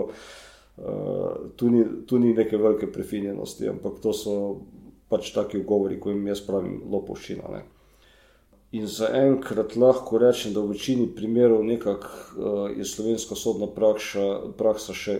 Uh, 0.78 1.48
tu, 1.58 1.66
ni, 1.74 1.80
tu 2.06 2.20
ni 2.22 2.28
neke 2.38 2.56
velike 2.56 2.86
prefinjenosti, 2.92 3.66
ampak 3.66 3.96
to 3.98 4.12
so 4.14 4.34
pač 5.10 5.32
taki 5.34 5.58
ugovori, 5.58 5.96
ko 5.98 6.12
jim 6.12 6.28
jaz 6.30 6.38
pravim, 6.46 6.76
lopoščina. 6.86 7.50
Ne. 7.50 7.64
In 8.78 8.86
za 8.86 9.08
enkrat 9.16 9.74
lahko 9.80 10.20
rečem, 10.22 10.52
da 10.54 10.62
v 10.62 10.76
večini 10.76 11.08
primerov 11.16 11.64
nekako 11.66 12.12
uh, 12.12 12.60
je 12.76 12.86
slovenska 12.86 13.34
sodna 13.34 13.66
praksa, 13.74 14.28
praksa 14.60 14.94
še 14.94 15.18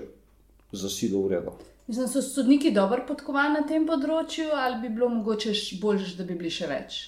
za 0.71 0.93
silo 0.93 1.25
ureda. 1.27 1.57
Mislim, 1.89 2.09
so 2.09 2.23
sodniki 2.23 2.71
dobro 2.71 3.01
podkovani 3.09 3.55
na 3.57 3.67
tem 3.69 3.87
področju, 3.89 4.51
ali 4.53 4.83
bi 4.83 4.91
bilo 4.93 5.09
mogoče 5.09 5.55
bolje, 5.81 6.11
da 6.19 6.25
bi 6.29 6.35
bili 6.37 6.51
še 6.53 6.67
več? 6.69 6.99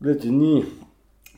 Glede, 0.00 0.30
ni 0.32 0.62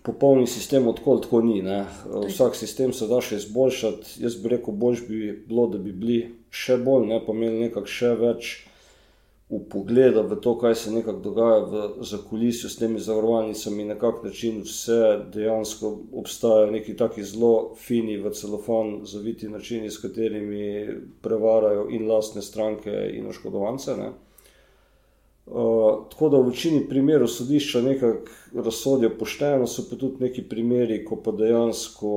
popolni 0.06 0.46
sistem 0.46 0.86
odkol 0.86 1.18
tako 1.24 1.40
ni. 1.42 1.58
Ne. 1.62 1.80
Vsak 2.28 2.54
sistem 2.54 2.94
se 2.94 3.08
da 3.10 3.18
še 3.18 3.40
izboljšati. 3.42 4.14
Jaz 4.22 4.38
bi 4.38 4.52
rekel, 4.54 4.78
bolj 4.78 5.02
bi 5.08 5.32
bilo, 5.48 5.66
da 5.72 5.82
bi 5.82 5.90
bili 5.90 6.20
še 6.54 6.78
bolj, 6.82 7.08
ne 7.10 7.18
pa 7.24 7.34
imeli 7.34 7.64
nekako 7.66 7.90
še 7.90 8.14
več 8.20 8.52
v 9.52 9.60
pogledu 9.68 10.22
v 10.24 10.36
to, 10.40 10.54
kaj 10.58 10.74
se 10.74 10.90
nekako 10.90 11.20
dogaja 11.20 11.58
v 11.60 12.04
zakulisju 12.08 12.70
s 12.70 12.78
temi 12.80 13.00
zavarovalnicami, 13.00 13.84
na 13.84 13.98
kak 14.00 14.24
način 14.24 14.62
vse 14.64 15.28
dejansko 15.34 15.98
obstajajo 16.12 16.70
neki 16.70 16.96
taki 16.96 17.22
zelo 17.22 17.74
fini 17.76 18.16
v 18.16 18.32
celofan 18.32 19.00
zaviti 19.04 19.48
načini, 19.48 19.90
s 19.90 20.00
katerimi 20.00 20.86
prevarajo 21.20 21.88
in 21.90 22.08
lastne 22.08 22.42
stranke 22.42 23.10
in 23.12 23.28
oškodovance. 23.28 23.96
Ne. 23.96 24.12
Uh, 25.46 26.08
tako 26.10 26.28
da 26.28 26.38
v 26.38 26.48
večini 26.48 26.86
primerov 26.88 27.28
sodišča 27.28 27.82
nekako 27.82 28.62
razsodijo 28.64 29.10
pošteno, 29.18 29.66
so 29.66 29.84
pa 29.90 29.96
tudi 30.00 30.24
neki 30.24 30.46
primeri, 30.48 31.04
ko 31.04 31.18
pa 31.20 31.32
dejansko 31.32 32.14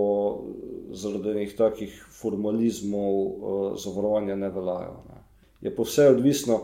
zaradi 0.93 1.35
nekih 1.41 1.57
takih 1.57 1.99
formalizmov 2.21 3.13
uh, 3.19 3.77
zavarovanja 3.81 4.35
ne 4.35 4.49
veljajo. 4.49 4.97
Ne. 5.09 5.21
Je 5.61 5.75
pa 5.75 5.83
vse 5.83 6.07
odvisno, 6.15 6.61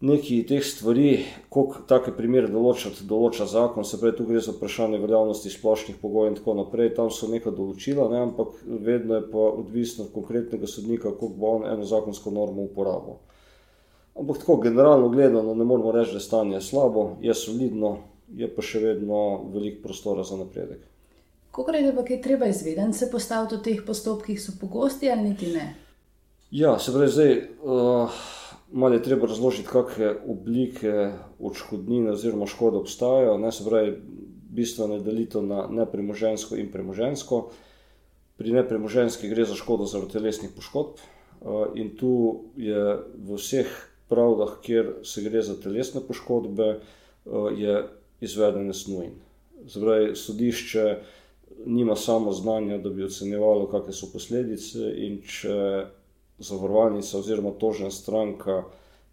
nekaj 0.00 0.46
teh 0.48 0.64
stvari, 0.64 1.24
kako 1.48 1.84
take 1.88 2.12
primere 2.16 2.50
določati, 2.52 3.06
določa 3.08 3.46
zakon, 3.48 3.84
se 3.84 3.96
pravi, 4.00 4.16
tu 4.18 4.26
gre 4.28 4.42
za 4.44 4.52
vprašanje 4.52 5.00
veljavnosti 5.00 5.52
splošnih 5.52 5.96
pogojev 6.02 6.32
in 6.32 6.36
tako 6.40 6.56
naprej. 6.58 6.92
Tam 6.98 7.08
so 7.10 7.30
neka 7.32 7.52
določila, 7.54 8.10
ne, 8.12 8.20
ampak 8.28 8.58
vedno 8.66 9.16
je 9.16 9.24
pa 9.30 9.46
odvisno 9.62 10.04
od 10.04 10.12
konkretnega 10.12 10.68
sodnika, 10.68 11.14
kako 11.14 11.30
bo 11.32 11.54
on 11.58 11.64
eno 11.70 11.88
zakonsko 11.88 12.34
normo 12.34 12.68
uporabil. 12.68 13.16
Ampak 14.16 14.40
tako 14.44 14.58
generalno 14.64 15.08
gledano, 15.12 15.54
ne 15.54 15.64
moramo 15.64 15.92
reči, 15.92 16.16
da 16.16 16.20
je 16.20 16.28
stanje 16.28 16.60
slabo, 16.60 17.16
je 17.24 17.32
solidno, 17.36 17.96
je 18.36 18.48
pa 18.52 18.64
še 18.64 18.80
vedno 18.84 19.48
veliko 19.52 19.82
prostora 19.88 20.24
za 20.24 20.36
napredek. 20.36 20.84
Kako 21.56 21.72
je 21.72 21.92
pa 21.96 22.04
kaj 22.04 22.20
treba 22.20 22.48
izvedeti, 22.52 22.98
se 22.98 23.08
postaviti 23.08 23.56
v 23.56 23.64
teh 23.64 23.84
postopkih, 23.84 24.40
so 24.40 24.52
pogosti 24.60 25.08
ali 25.08 25.30
niti 25.30 25.52
ne? 25.56 25.70
Ja, 26.52 26.78
se 26.78 26.92
pravi, 26.92 27.12
zdaj. 27.12 27.32
Uh, 27.64 28.12
malo 28.72 28.94
je 28.94 29.02
treba 29.02 29.26
razložiti, 29.26 29.68
kakšne 29.68 30.14
oblike 30.28 31.10
odškodnine 31.38 32.10
oziroma 32.16 32.46
škode 32.46 32.76
obstajajo. 32.82 33.38
Ne, 33.38 33.52
se 33.52 33.64
pravi, 33.64 33.96
bistveno 34.56 34.94
je 34.94 35.04
delitev 35.06 35.44
na 35.46 35.66
nepremožensko 35.70 36.56
in 36.56 36.70
premožensko. 36.72 37.50
Pri 38.36 38.52
nepremoženski 38.52 39.28
gre 39.28 39.44
za 39.44 39.54
škodo 39.56 39.86
zaradi 39.88 40.18
telesnih 40.18 40.50
poškodb, 40.56 41.00
in 41.74 41.96
tu 41.96 42.44
je 42.56 42.96
v 43.16 43.36
vseh 43.36 43.70
pravdah, 44.08 44.58
kjer 44.62 44.94
se 45.04 45.22
gre 45.22 45.42
za 45.42 45.56
telesne 45.60 46.00
poškodbe, 46.00 46.80
je 47.56 47.76
izveden 48.20 48.72
snujen. 48.74 49.16
Zdaj, 49.66 50.14
sodišče 50.14 50.96
nima 51.66 51.96
samo 51.96 52.32
znanja, 52.32 52.78
da 52.78 52.90
bi 52.90 53.04
ocenjevalo, 53.04 53.66
kakšne 53.70 53.92
so 53.92 54.10
posledice, 54.12 54.90
in 54.96 55.20
če 55.24 55.86
zavarovalnica 56.38 57.18
oziroma 57.18 57.50
tožna 57.50 57.90
stranka 57.90 58.64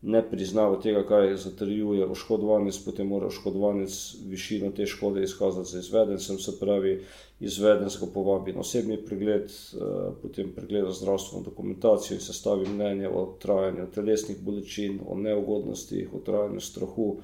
ne 0.03 0.19
priznava 0.29 0.81
tega, 0.81 1.05
kaj 1.07 1.35
zatrjuje 1.39 2.05
oškodovanec, 2.05 2.77
potem 2.85 3.07
mora 3.07 3.29
oškodovanec 3.31 3.93
višino 4.27 4.71
te 4.75 4.85
škode 4.85 5.23
izkazati 5.23 5.69
za 5.69 5.79
izvedencem, 5.79 6.39
se 6.39 6.59
pravi, 6.59 6.97
izvedensko 7.39 8.09
povabi 8.13 8.53
na 8.53 8.59
osebni 8.59 8.97
pregled, 9.05 9.45
eh, 9.45 9.77
potem 10.21 10.51
pregleda 10.55 10.91
zdravstveno 10.91 11.43
dokumentacijo 11.43 12.15
in 12.15 12.21
sestavi 12.21 12.67
mnenje 12.69 13.09
o 13.09 13.25
trajanju 13.39 13.87
telesnih 13.95 14.37
bolečin, 14.41 14.99
o 15.07 15.17
neugodnostih, 15.17 16.13
o 16.13 16.19
trajanju 16.19 16.59
strahu, 16.59 17.17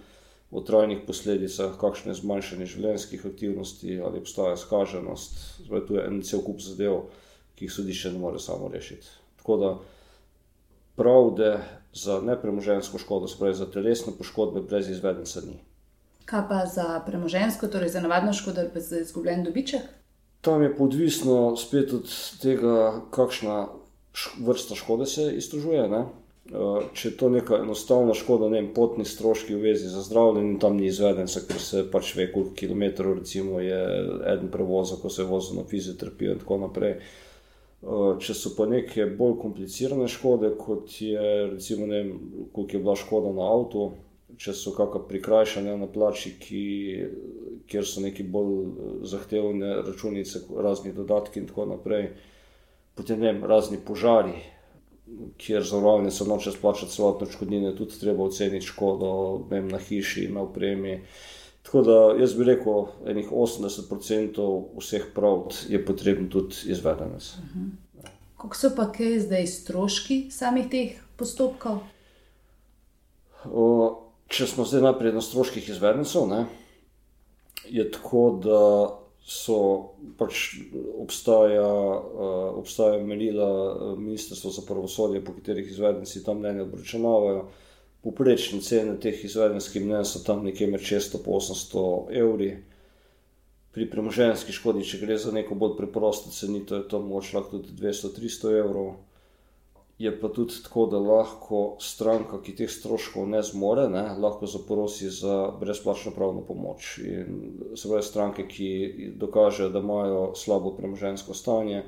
o 0.51 0.61
trajnih 0.61 1.03
posledicah, 1.07 1.75
kakšne 1.77 2.13
zmanjšanje 2.13 2.65
življenjskih 2.65 3.25
aktivnosti 3.25 3.99
ali 3.99 4.23
obstaja 4.23 4.57
skaženost. 4.57 5.39
Zdaj, 5.65 5.87
tu 5.87 5.95
je 5.99 6.07
en 6.07 6.21
cel 6.21 6.41
kup 6.41 6.63
zadev, 6.63 7.09
ki 7.55 7.67
jih 7.67 7.73
sodišče 7.73 8.11
ne 8.11 8.19
more 8.23 8.39
samo 8.39 8.71
rešiti. 8.71 9.19
Tako 9.39 9.57
da 9.57 9.77
pravde 10.95 11.57
za 11.93 12.21
nepremožensko 12.21 12.97
škodo, 12.97 13.27
spravi 13.27 13.53
za 13.55 13.65
telesne 13.71 14.13
poškodbe, 14.17 14.61
brez 14.61 14.89
izvedenca 14.89 15.41
ni. 15.41 15.57
Kaj 16.25 16.43
pa 16.49 16.65
za 16.65 17.01
premožensko, 17.05 17.67
torej 17.67 17.89
za 17.89 18.01
navadno 18.01 18.33
škodo 18.33 18.61
ali 18.61 18.81
za 18.81 18.99
izgubljen 18.99 19.43
dobiček? 19.43 19.81
Tam 20.41 20.63
je 20.63 20.75
podvisno 20.75 21.55
spet 21.57 21.93
od 21.93 22.11
tega, 22.41 23.01
kakšna 23.11 23.67
vrsta 24.45 24.75
škode 24.75 25.05
se 25.05 25.31
iztužuje. 25.37 25.87
Ne? 25.89 26.03
Eh, 26.49 26.83
če 26.93 27.09
je 27.09 27.17
to 27.17 27.29
neka 27.29 27.59
enostavna 27.63 28.13
škoda, 28.13 28.49
ne 28.49 28.61
vem, 28.61 28.69
potni 28.73 29.05
stroški 29.05 29.55
v 29.55 29.69
vezi 29.69 29.89
z 29.89 30.03
zdravljenjem, 30.07 30.59
tam 30.59 30.77
ni 30.77 30.87
izvedenca, 30.89 31.43
ker 31.47 31.61
se 31.61 31.83
pač 31.91 32.15
ve, 32.17 32.29
koliko 32.31 32.55
kilometrov 32.57 33.19
recimo, 33.19 33.59
je 33.61 33.81
en 34.33 34.47
prevoz, 34.51 34.95
ko 35.01 35.09
se 35.13 35.23
vozi 35.23 35.57
na 35.57 35.65
fizioterapijo 35.69 36.33
in 36.33 36.39
tako 36.43 36.57
naprej. 36.65 36.95
Eh, 36.97 37.28
če 37.79 38.35
so 38.35 38.51
pa 38.57 38.65
neke 38.67 39.05
bolj 39.19 39.37
komplicirane 39.39 40.07
škode, 40.11 40.51
kot 40.59 40.91
je 41.01 41.47
recimo, 41.53 41.87
ne 41.87 42.01
vem, 42.01 42.13
koliko 42.53 42.75
je 42.75 42.83
bila 42.83 42.95
škoda 42.99 43.31
na 43.35 43.47
avtu, 43.53 43.85
če 44.39 44.53
so 44.53 44.73
kakšna 44.75 45.05
prikrajšanja 45.07 45.77
na 45.79 45.87
plači, 45.87 46.33
ki, 46.39 46.63
kjer 47.71 47.87
so 47.87 48.03
neki 48.03 48.27
bolj 48.27 48.53
eh, 48.59 48.93
zahtevne 49.07 49.73
računice, 49.87 50.43
razni 50.59 50.93
dodatki 50.93 51.39
in 51.39 51.49
tako 51.49 51.69
naprej, 51.71 52.11
potem 52.99 53.23
ne 53.23 53.31
vem, 53.31 53.43
razni 53.47 53.79
požari, 53.79 54.35
kjer 55.41 55.63
zavarovalnica 55.65 56.27
noče 56.27 56.51
splačati 56.53 56.93
celotne 56.93 57.31
škodnine, 57.31 57.73
tudi 57.77 57.97
treba 57.97 58.27
oceniti 58.27 58.67
škodo 58.67 59.11
vem, 59.49 59.71
na 59.71 59.79
hiši, 59.81 60.27
na 60.35 60.43
opremi. 60.45 60.99
Tako 61.63 61.81
da 61.81 61.97
jaz 62.19 62.33
bi 62.33 62.47
rekel, 62.47 62.87
enih 63.05 63.31
80% 63.31 64.45
vseh 64.79 65.05
pravd 65.15 65.57
je 65.69 65.85
potrebno 65.85 66.29
tudi 66.29 66.55
izvedenec. 66.71 67.33
Uh 67.37 67.43
-huh. 67.55 67.69
Kako 68.37 68.55
so 68.55 68.69
pa 68.75 68.91
kaj 68.91 69.19
zdaj 69.19 69.47
stroški 69.47 70.31
samih 70.31 70.69
teh 70.71 71.01
postopkov? 71.17 71.79
O, 73.45 73.65
če 74.27 74.47
smo 74.47 74.65
zdaj 74.65 74.81
najprej 74.81 75.13
na 75.13 75.21
stroških 75.21 75.69
izvedencev, 75.69 76.27
ne, 76.27 76.45
je 77.67 77.91
tako, 77.91 78.23
da 78.43 78.61
so 79.29 79.57
pač 80.17 80.57
obstaja, 80.97 81.67
uh, 81.67 82.57
obstaja 82.57 82.97
merila 83.03 83.95
Ministrstva 83.97 84.51
za 84.51 84.63
pravosodje, 84.67 85.25
po 85.25 85.35
katerih 85.37 85.67
izvedenci 85.69 86.23
tam 86.23 86.39
mnenje 86.39 86.61
obračunavajo. 86.61 87.43
Poprečne 88.03 88.61
cene 88.63 88.95
teh 88.99 89.25
izvedenskih 89.25 89.83
mnen 89.83 90.05
so 90.07 90.21
tam 90.23 90.45
nekje 90.45 90.67
med 90.71 90.79
600 90.79 91.19
in 91.19 91.33
800 91.35 92.19
evri. 92.21 92.51
Pri 93.75 93.85
premoženski 93.89 94.55
škodi, 94.55 94.85
če 94.87 95.01
gre 95.03 95.17
za 95.19 95.31
neko 95.35 95.55
bolj 95.55 95.75
preprosto 95.77 96.31
cenito, 96.33 96.79
je 96.79 96.87
to 96.89 97.01
moč 97.03 97.33
lahko 97.35 97.59
tudi 97.59 97.75
200-300 97.77 98.55
evrov. 98.63 98.95
Je 99.99 100.13
pa 100.21 100.29
tudi 100.31 100.55
tako, 100.63 100.85
da 100.87 100.99
lahko 101.03 101.59
stranka, 101.83 102.39
ki 102.39 102.55
teh 102.55 102.71
stroškov 102.71 103.27
ne 103.27 103.41
zmore, 103.43 103.89
ne, 103.91 104.05
lahko 104.15 104.47
zaprosi 104.47 105.09
za 105.11 105.51
brezplačno 105.59 106.13
pravno 106.15 106.39
pomoč. 106.47 106.93
In 107.03 107.75
se 107.75 107.91
pravi, 107.91 108.05
stranke, 108.07 108.47
ki 108.47 108.69
dokažejo, 109.19 109.69
da 109.75 109.83
imajo 109.83 110.21
slabo 110.39 110.71
premožensko 110.77 111.35
stanje, 111.35 111.83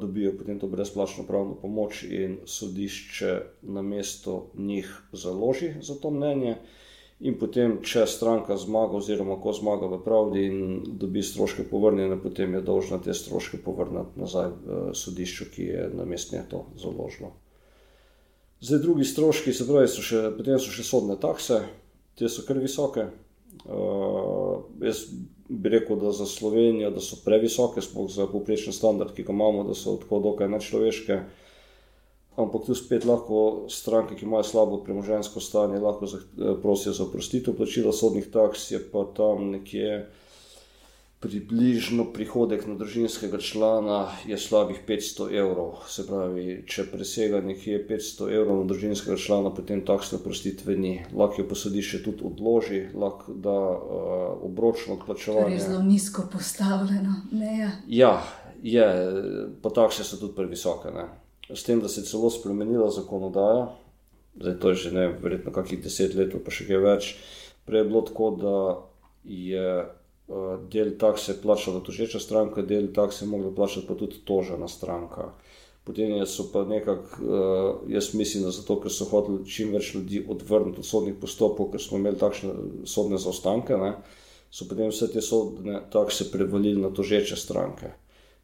dobijo 0.00 0.32
potem 0.38 0.58
to 0.60 0.68
brezplačno 0.68 1.24
pravno 1.26 1.54
pomoč 1.54 2.02
in 2.02 2.38
sodišče 2.44 3.40
na 3.62 3.82
mesto 3.82 4.50
njih 4.54 5.02
založi 5.12 5.74
za 5.80 5.94
to 5.94 6.10
mnenje. 6.10 6.56
In 7.20 7.38
potem, 7.38 7.78
če 7.86 8.02
stranka 8.10 8.56
zmaga, 8.58 8.98
oziroma 8.98 9.36
ko 9.40 9.52
zmaga 9.54 9.86
v 9.86 10.00
pravdi 10.04 10.42
in 10.50 10.58
dobi 10.98 11.22
stroške 11.22 11.62
povrnjene, 11.70 12.18
potem 12.20 12.52
je 12.54 12.60
dolžna 12.60 12.98
te 12.98 13.14
stroške 13.14 13.62
povrniti 13.64 14.20
nazaj 14.20 14.50
v 14.50 14.80
sodišču, 14.98 15.46
ki 15.54 15.68
je 15.70 15.88
na 15.94 16.04
mestu 16.04 16.42
to 16.50 16.66
založilo. 16.76 17.30
Zdaj, 18.60 18.78
drugi 18.82 19.04
stroški, 19.04 19.52
se 19.52 19.66
pravi, 19.68 19.88
so 19.88 20.02
še, 20.02 20.26
potem 20.36 20.58
so 20.58 20.74
še 20.74 20.84
sodne 20.84 21.16
takse, 21.20 21.62
te 22.18 22.28
so 22.28 22.44
kar 22.48 22.58
visoke. 22.58 23.06
Uh, 23.64 24.64
jaz 24.82 25.06
bi 25.48 25.68
rekel, 25.68 25.96
da 26.00 26.12
za 26.12 26.26
Slovenijo 26.26 26.90
da 26.90 27.00
so 27.00 27.16
previsoke, 27.24 27.80
sploh 27.80 28.10
za 28.10 28.26
poprečen 28.26 28.72
standard, 28.72 29.14
ki 29.14 29.22
ga 29.22 29.32
imamo, 29.32 29.64
da 29.64 29.74
so 29.74 29.96
tako 30.02 30.20
dokaj 30.24 30.48
nečloveške. 30.48 31.20
Ampak 32.36 32.66
tu 32.66 32.74
spet 32.74 33.04
lahko 33.06 33.66
stranke, 33.70 34.16
ki 34.18 34.26
imajo 34.26 34.42
slabo 34.42 34.80
premožensko 34.84 35.40
stanje, 35.40 35.78
lahko 35.78 36.08
prosijo 36.62 36.92
za 36.92 37.04
oprostitev 37.04 37.54
plačila 37.56 37.92
sodnih 37.92 38.26
taks, 38.32 38.70
je 38.70 38.80
pa 38.92 39.04
tam 39.16 39.50
nekje 39.54 40.06
približno 41.24 42.04
prihodek 42.12 42.66
na 42.68 42.74
družinskega 42.76 43.38
člana 43.40 44.12
je 44.28 44.36
slabih 44.38 44.82
500 44.84 45.30
evrov. 45.32 45.78
Se 45.88 46.04
pravi, 46.04 46.58
če 46.68 46.84
presega 46.92 47.40
nekje 47.40 47.78
500 47.88 48.28
evrov 48.28 48.60
na 48.60 48.68
družinskega 48.68 49.16
člana, 49.16 49.52
potem 49.56 49.80
taksne 49.88 50.20
prostitve 50.20 50.76
ni. 50.76 50.98
Lahko 51.16 51.40
jo 51.40 51.48
posodišče 51.48 52.02
tudi 52.04 52.26
odloži, 52.28 52.82
lahko 52.92 53.32
da 53.32 53.56
uh, 53.56 54.44
obročno 54.44 54.98
odplačevanje. 54.98 55.56
To 55.56 55.62
je 55.62 55.64
zelo 55.64 55.82
nizko 55.88 56.26
postavljeno. 56.32 57.16
Ne, 57.32 57.56
ja. 57.62 57.72
ja, 57.88 58.12
je, 58.60 59.48
pa 59.64 59.72
takse 59.72 60.04
so 60.04 60.20
tudi 60.20 60.36
previsoke. 60.36 60.92
Ne. 60.92 61.08
S 61.48 61.64
tem, 61.64 61.80
da 61.80 61.88
se 61.88 62.04
je 62.04 62.12
celo 62.12 62.28
spremenila 62.30 62.92
zakonodaja, 62.92 63.66
zdaj 64.36 64.60
to 64.60 64.76
je 64.76 64.82
že 64.86 64.92
ne, 64.92 65.08
verjetno 65.22 65.52
kakih 65.52 65.80
deset 65.80 66.14
let, 66.14 66.36
pa 66.44 66.52
še 66.52 66.68
kaj 66.68 66.84
več. 66.84 67.12
Prej 67.64 67.80
je 67.80 67.88
bilo 67.88 68.04
tako, 68.04 68.30
da 68.36 68.56
je 69.24 69.68
del 70.72 70.94
takse 70.98 71.36
plačala 71.42 71.80
tožeča 71.84 72.20
stranka, 72.20 72.62
del 72.62 72.92
takse 72.92 73.26
mogla 73.26 73.50
plačati 73.54 73.86
pa 73.86 73.94
tudi 73.94 74.22
tožena 74.24 74.68
stranka. 74.68 75.32
Potem 75.84 76.26
so 76.26 76.46
pa 76.52 76.64
nekako, 76.64 77.26
jaz 77.88 78.14
mislim, 78.14 78.44
da 78.44 78.50
zato, 78.50 78.78
ker 78.80 78.92
so 78.92 79.04
hoteli 79.04 79.44
čim 79.44 79.74
več 79.76 79.92
ljudi 79.94 80.22
odvrniti 80.28 80.80
od 80.80 80.86
sodnih 80.88 81.18
postopkov, 81.20 81.74
ker 81.74 81.82
smo 81.82 81.98
imeli 82.00 82.16
takšne 82.16 82.54
sodne 82.88 83.20
zaostanke, 83.20 83.76
ne, 83.76 83.90
so 84.48 84.64
potem 84.70 84.88
vse 84.88 85.10
te 85.12 85.20
sodne 85.20 85.82
takse 85.92 86.30
prevalili 86.32 86.80
na 86.80 86.88
tožeče 86.88 87.36
stranke. 87.36 87.92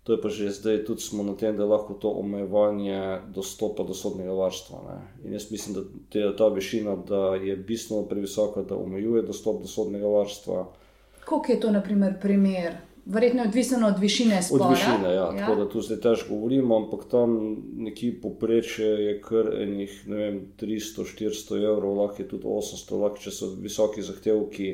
To 0.05 0.17
je 0.17 0.21
pa 0.21 0.29
že 0.29 0.51
zdaj, 0.51 0.85
tudi 0.85 1.01
smo 1.05 1.23
na 1.23 1.37
tem, 1.37 1.57
da 1.57 1.63
je 1.63 1.73
lahko 1.73 1.95
to 1.95 2.11
omejevanje 2.11 3.31
dostopa 3.33 3.85
do 3.85 3.95
sodnega 3.95 4.33
varstva. 4.33 4.81
Ne. 4.89 4.99
In 5.25 5.37
jaz 5.37 5.51
mislim, 5.53 5.77
da 5.77 5.83
te, 6.13 6.25
ta 6.37 6.49
višina 6.49 6.97
da 6.97 7.37
je 7.37 7.57
bistveno 7.57 8.09
previsoka, 8.09 8.63
da 8.63 8.77
omejuje 8.77 9.23
dostop 9.23 9.63
do 9.63 9.69
sodnega 9.69 10.09
varstva. 10.09 10.67
Kako 11.31 11.53
je 11.53 11.61
to, 11.61 11.71
na 11.71 11.83
primer, 11.83 12.15
primer? 12.21 12.73
Verjetno 13.07 13.43
je 13.43 13.49
odvisno 13.49 13.89
od 13.89 13.99
višine 13.99 14.43
spora. 14.43 14.65
Od 14.65 14.71
višine, 14.71 15.09
ja. 15.09 15.13
ja. 15.13 15.37
Tako 15.39 15.55
da 15.55 15.69
tu 15.69 15.81
zdaj 15.81 16.01
težko 16.01 16.35
govorimo, 16.35 16.77
ampak 16.77 17.05
tam 17.11 17.57
nekje 17.77 18.21
poprečje 18.23 18.87
je 18.87 19.21
kar 19.23 19.49
enih, 19.63 19.95
ne 20.07 20.17
vem, 20.17 20.41
300-400 20.61 21.63
evrov, 21.65 21.97
lahko 21.99 22.23
je 22.23 22.29
tudi 22.29 22.47
800, 22.47 22.99
lahko 23.03 23.23
če 23.23 23.35
so 23.35 23.53
visoki 23.63 24.03
zahtevki. 24.03 24.73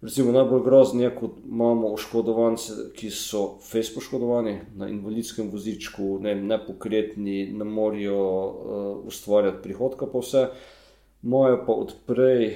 Recimo 0.00 0.32
najbolj 0.32 0.64
grozni 0.64 1.04
je, 1.04 1.12
ko 1.14 1.28
imamo 1.44 1.92
oškodovance, 1.92 2.88
ki 2.96 3.12
so 3.12 3.44
fejs 3.68 3.92
poškodovani 3.94 4.56
na 4.80 4.88
invalidskem 4.88 5.52
vozičku, 5.52 6.14
ne, 6.24 6.34
nepokretni, 6.34 7.50
ne 7.52 7.68
morajo 7.68 8.20
uh, 8.20 8.92
ustvarjati 9.12 9.62
prihodka 9.62 10.08
po 10.08 10.24
vse. 10.24 10.48
Moje 11.22 11.58
pa 11.66 11.72
odprej, 11.72 12.54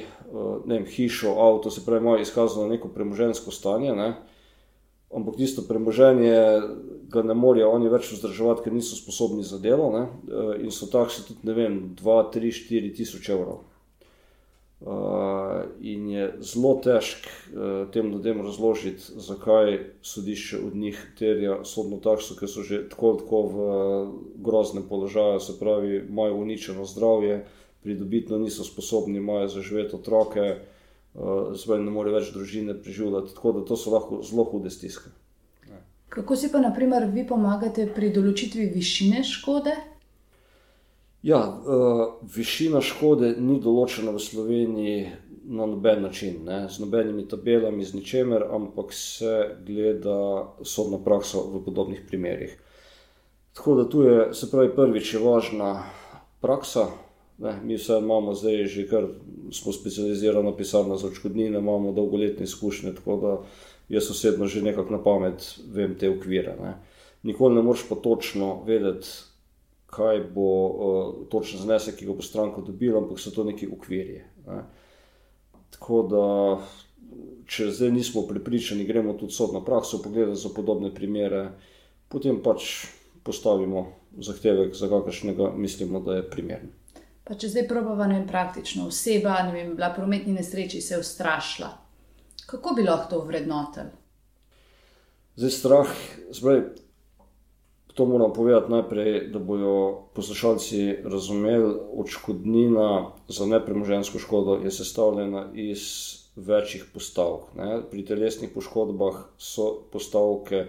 ne 0.66 0.78
vem, 0.78 0.86
hišo, 0.86 1.34
avto, 1.38 1.70
se 1.70 1.84
pravi, 1.86 2.04
moje 2.04 2.22
izkazano 2.22 2.68
neko 2.68 2.88
premožensko 2.88 3.50
stanje, 3.54 3.92
ne, 3.94 4.14
ampak 5.14 5.36
tisto 5.36 5.62
premoženje 5.68 6.38
ga 7.12 7.22
ne 7.22 7.34
morajo 7.38 7.70
oni 7.70 7.90
več 7.92 8.10
vzdrževati, 8.12 8.64
ker 8.64 8.74
niso 8.74 8.98
sposobni 8.98 9.46
za 9.46 9.60
delo 9.62 9.92
ne, 9.94 10.08
uh, 10.08 10.56
in 10.58 10.74
so 10.74 10.90
takšni 10.90 11.28
tudi, 11.28 11.46
ne 11.46 11.54
vem, 11.54 11.78
2, 12.00 12.18
3, 12.34 12.50
4 12.66 12.90
tisoč 12.98 13.30
evrov. 13.36 13.62
Uh, 14.84 15.62
in 15.80 16.10
je 16.10 16.24
zelo 16.44 16.74
težko 16.84 17.30
uh, 17.30 17.86
tem 17.94 18.10
ljudem 18.10 18.42
razložiti, 18.44 19.00
zakaj 19.22 19.78
sodišče 20.04 20.58
od 20.66 20.74
njih 20.76 20.98
terja 21.18 21.60
sodno 21.64 22.02
takso, 22.04 22.34
ker 22.36 22.50
so 22.50 22.66
že 22.66 22.82
tako, 22.90 23.14
tako 23.22 23.40
v 23.46 23.68
uh, 23.68 24.10
groznem 24.44 24.84
položaju, 24.88 25.40
se 25.40 25.54
pravi, 25.60 26.02
imajo 26.02 26.36
uničeno 26.42 26.84
zdravje, 26.84 27.44
pridobitno 27.84 28.38
niso 28.40 28.64
sposobni, 28.64 29.20
imajo 29.20 29.48
zaživeti 29.58 29.96
otroke, 29.96 30.46
zdaj 31.54 31.82
ne 31.84 31.92
more 31.94 32.10
več 32.10 32.32
družine 32.34 32.74
preživljati. 32.74 33.34
Tako 33.36 33.52
da 33.58 33.64
to 33.68 33.76
so 33.76 33.92
lahko 33.94 34.22
zelo 34.24 34.44
hude 34.48 34.72
stiske. 34.72 35.12
Kako 36.14 36.36
si 36.36 36.50
pa, 36.52 36.60
na 36.62 36.70
primer, 36.74 37.08
vi 37.10 37.26
pomagate 37.26 37.88
pri 37.94 38.12
določitvi 38.14 38.68
višine 38.70 39.24
škode? 39.26 39.74
Ja, 41.24 41.40
uh, 41.40 42.02
višina 42.36 42.82
škode 42.84 43.32
ni 43.40 43.56
določena 43.62 44.12
v 44.14 44.20
Sloveniji 44.22 44.98
na 45.44 45.66
noben 45.66 46.02
način, 46.02 46.42
ne, 46.44 46.68
z 46.68 46.84
nobenimi 46.84 47.24
tabelami, 47.28 47.84
z 47.84 47.98
ničemer, 47.98 48.44
ampak 48.52 48.92
se 48.92 49.56
gleda 49.66 50.18
sodna 50.62 51.00
praksa 51.04 51.42
v 51.42 51.60
podobnih 51.64 52.04
primerih. 52.08 52.54
Tako 53.56 53.74
da 53.74 53.88
tu 53.88 54.02
je, 54.02 54.34
se 54.34 54.50
pravi, 54.50 54.70
prvič 54.76 55.14
je 55.14 55.20
važna 55.20 55.72
praksa. 56.40 56.86
Ne, 57.38 57.60
mi 57.64 57.74
vse 57.74 57.98
imamo 57.98 58.34
zdaj 58.34 58.66
že 58.70 58.86
kar 58.88 59.06
smo 59.52 59.72
specializirana 59.72 60.56
pisarna 60.56 60.96
za 60.96 61.08
očkodnine, 61.08 61.58
imamo 61.58 61.92
dolgoletne 61.92 62.44
izkušnje, 62.44 62.94
tako 62.94 63.16
da 63.16 63.36
jaz 63.88 64.10
osebno 64.10 64.46
že 64.46 64.62
nekako 64.62 64.92
na 64.92 65.02
pamet 65.02 65.58
vem 65.72 65.98
te 65.98 66.10
okvire. 66.10 66.56
Ne. 66.62 66.74
Nikoli 67.22 67.54
ne 67.54 67.62
moreš 67.62 67.88
pa 67.88 67.94
točno 67.94 68.62
vedeti, 68.66 69.08
kaj 69.86 70.20
bo 70.34 70.48
uh, 70.66 71.28
točen 71.30 71.60
znesek, 71.60 71.96
ki 71.96 72.06
ga 72.06 72.14
bo 72.18 72.22
stranka 72.22 72.62
dobila, 72.66 72.98
ampak 73.02 73.20
so 73.20 73.30
to 73.30 73.44
neki 73.44 73.68
ukvirji. 73.70 74.22
Ne. 74.46 74.62
Tako 75.74 76.02
da, 76.10 76.24
če 77.50 77.70
zdaj 77.70 77.92
nismo 77.94 78.26
pripričani, 78.28 78.86
gremo 78.86 79.14
tudi 79.18 79.32
sodno 79.32 79.64
prakso 79.64 80.02
pogledati 80.02 80.40
za 80.40 80.50
podobne 80.54 80.94
primere, 80.94 81.48
potem 82.08 82.42
pač 82.42 82.86
postavimo 83.22 83.86
zahtevek, 84.18 84.74
za 84.74 84.88
kakršnega 84.88 85.52
mislimo, 85.56 86.00
da 86.00 86.18
je 86.18 86.30
primeren. 86.30 86.83
Pa 87.24 87.34
če 87.34 87.48
zdaj 87.48 87.68
probava 87.68 88.06
ne 88.06 88.20
praktično, 88.28 88.88
oseba, 88.92 89.38
ne 89.46 89.52
vem, 89.52 89.74
bila 89.76 89.90
prometni 89.94 90.34
nesreči, 90.36 90.80
se 90.80 90.94
je 90.94 91.00
ustrašila. 91.00 91.70
Kako 92.46 92.74
bi 92.76 92.84
lahko 92.84 93.10
to 93.10 93.20
vrednotili? 93.24 93.92
Zdaj 95.36 95.50
strah, 95.50 95.94
zdaj, 96.30 96.60
To 97.94 98.06
moram 98.06 98.32
povedati 98.32 98.72
najprej, 98.72 99.28
da 99.30 99.38
bodo 99.38 100.02
poslušalci 100.14 100.96
razumeli, 101.04 101.74
odškodnina 101.92 103.10
za 103.28 103.46
nepremožensko 103.46 104.18
škodo 104.18 104.54
je 104.64 104.70
sestavljena 104.70 105.46
iz 105.54 105.80
večjih 106.36 106.84
postavk. 106.94 107.54
Ne. 107.56 107.82
Pri 107.90 108.04
telesnih 108.04 108.50
poškodbah 108.54 109.14
so 109.38 109.68
postavke 109.92 110.66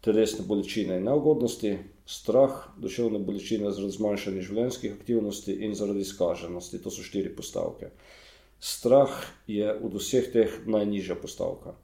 telesne 0.00 0.46
bolečine 0.48 0.96
in 0.96 1.04
neugodnosti, 1.04 1.78
strah, 2.12 2.66
duševne 2.76 3.22
bolečine 3.24 3.70
zaradi 3.72 3.96
zmanjšanja 3.96 4.42
življenjskih 4.48 4.96
aktivnosti 4.98 5.54
in 5.64 5.76
zaradi 5.78 6.04
izkaženosti. 6.04 6.82
To 6.84 6.92
so 6.92 7.04
štiri 7.06 7.32
postavke. 7.36 7.92
Strah 8.62 9.14
je 9.50 9.72
od 9.72 9.96
vseh 9.98 10.28
teh 10.34 10.60
najnižja 10.66 11.16
postavka. 11.22 11.74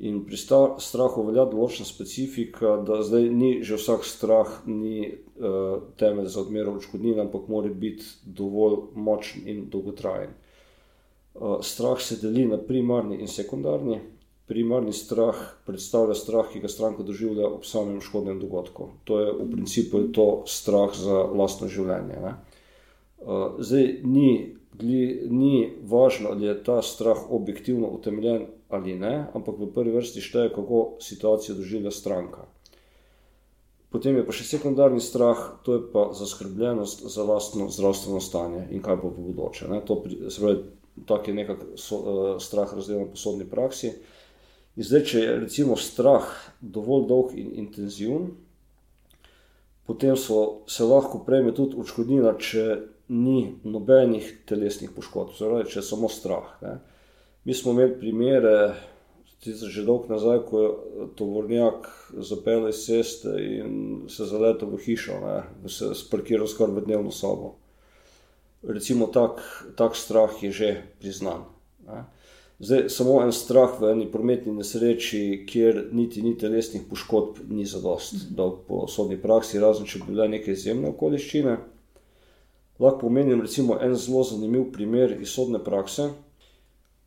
In 0.00 0.22
pri 0.24 0.38
strahu 0.80 1.26
velja 1.26 1.44
določena 1.50 1.84
specifika, 1.84 2.78
da 2.80 3.02
zdaj 3.04 3.28
ni 3.28 3.50
že 3.60 3.76
vsak 3.76 4.06
strah, 4.08 4.54
ni 4.66 5.04
uh, 5.12 5.84
temelj 6.00 6.30
za 6.32 6.40
odmero 6.46 6.72
odškodnine, 6.78 7.20
ampak 7.26 7.44
mora 7.52 7.68
biti 7.68 8.08
dovolj 8.24 8.78
močen 8.96 9.44
in 9.46 9.66
dolgotrajen. 9.70 10.32
Uh, 11.34 11.60
strah 11.60 12.00
se 12.00 12.16
deli 12.24 12.48
na 12.48 12.56
primarni 12.56 13.20
in 13.20 13.28
sekundarni. 13.28 14.00
Primarni 14.46 14.92
strah 14.92 15.38
predstavlja 15.66 16.14
strah, 16.18 16.48
ki 16.50 16.60
ga 16.60 16.68
stranka 16.68 17.04
doživlja 17.06 17.46
ob 17.46 17.66
samem 17.66 18.00
škodnem 18.02 18.40
dogodku. 18.42 18.88
To 19.04 19.20
je 19.20 19.32
v 19.32 19.46
principu 19.52 20.02
to 20.12 20.42
strah 20.50 20.90
za 20.94 21.22
lastno 21.30 21.70
življenje. 21.70 22.18
Uh, 23.22 23.54
zdaj 23.62 24.02
ni, 24.02 24.56
ni 25.30 25.54
važno, 25.86 26.34
ali 26.34 26.50
je 26.50 26.56
ta 26.64 26.80
strah 26.82 27.30
objektivno 27.30 27.92
utemeljen 27.94 28.48
ali 28.72 28.96
ne, 28.96 29.28
ampak 29.36 29.60
v 29.60 29.68
prvi 29.68 29.92
vrsti 29.92 30.24
šteje, 30.24 30.50
kako 30.56 30.96
situacijo 31.04 31.58
doživlja 31.58 31.92
stranka. 31.92 32.46
Potem 33.92 34.16
je 34.16 34.24
pa 34.24 34.32
še 34.32 34.46
sekundarni 34.48 35.02
strah, 35.04 35.60
to 35.62 35.76
je 35.76 35.82
pa 35.92 36.06
zaskrbljenost 36.16 37.04
za 37.12 37.24
lastno 37.28 37.68
zdravstveno 37.68 38.22
stanje 38.24 38.64
in 38.72 38.80
kaj 38.80 38.96
bo 39.02 39.10
v 39.12 39.26
bodoče. 39.28 39.68
To 39.84 39.98
se 40.32 40.40
pravi, 40.40 40.62
tako 41.06 41.28
je 41.30 41.34
nekako 41.36 41.66
so, 41.76 41.98
uh, 42.00 42.20
strah 42.40 42.72
razdeljen 42.72 43.12
po 43.12 43.20
sodni 43.20 43.44
praksi. 43.44 43.92
In 44.76 44.86
zdaj, 44.88 45.02
če 45.10 45.20
je 45.20 45.34
recimo 45.42 45.76
strah 45.76 46.28
dovolj 46.60 47.04
dolg 47.10 47.34
in 47.36 47.50
intenziven, 47.60 48.30
potem 49.84 50.16
so, 50.16 50.62
se 50.70 50.86
lahko 50.88 51.20
prejme 51.26 51.52
tudi 51.52 51.76
odškodnina, 51.76 52.32
če 52.40 52.64
ni 53.12 53.58
nobenih 53.68 54.30
telesnih 54.48 54.94
poškodb, 54.94 55.34
torej 55.36 55.68
če 55.68 55.80
je 55.80 55.84
samo 55.84 56.08
strah. 56.08 56.54
Ne. 56.64 56.78
Mi 57.44 57.54
smo 57.54 57.74
imeli 57.74 57.98
primere, 58.00 58.56
že 59.42 59.84
dolgo 59.84 60.08
nazaj, 60.08 60.40
ko 60.48 60.62
je 60.62 61.08
tovornjak 61.18 61.88
zapeljal 62.22 62.70
iz 62.70 62.84
ceste 62.86 63.34
in 63.42 63.74
se 64.08 64.24
zaletel 64.30 64.70
v 64.70 64.80
hišo, 64.86 65.18
ne, 65.20 65.36
se 65.68 65.90
sparkiral 65.98 66.48
skoraj 66.48 66.78
v 66.78 66.86
dnevno 66.86 67.12
sobo. 67.12 67.56
Recimo 68.62 69.10
tak, 69.10 69.42
tak 69.76 69.98
strah 69.98 70.32
je 70.40 70.52
že 70.54 70.70
priznan. 71.02 71.44
Ne. 71.84 72.06
Zdaj, 72.62 72.88
samo 72.94 73.16
en 73.24 73.32
strah 73.34 73.72
v 73.80 73.88
eni 73.90 74.04
prometni 74.06 74.52
nesreči, 74.54 75.42
kjer 75.50 75.88
niti 75.90 76.22
ni 76.22 76.36
telesnih 76.38 76.84
poškodb, 76.86 77.40
ni 77.50 77.64
zadost, 77.66 78.28
da 78.38 78.46
po 78.68 78.84
sodni 78.86 79.16
praksi, 79.18 79.58
razen 79.58 79.88
če 79.90 79.98
bi 80.04 80.12
bile 80.12 80.28
neke 80.30 80.54
izjemne 80.54 80.92
okoliščine. 80.92 81.56
Lahko 82.78 83.10
omenim 83.10 83.42
recimo 83.42 83.80
en 83.82 83.96
zelo 83.98 84.22
zanimiv 84.30 84.68
primer 84.76 85.16
iz 85.18 85.34
sodne 85.34 85.58
prakse. 85.58 86.12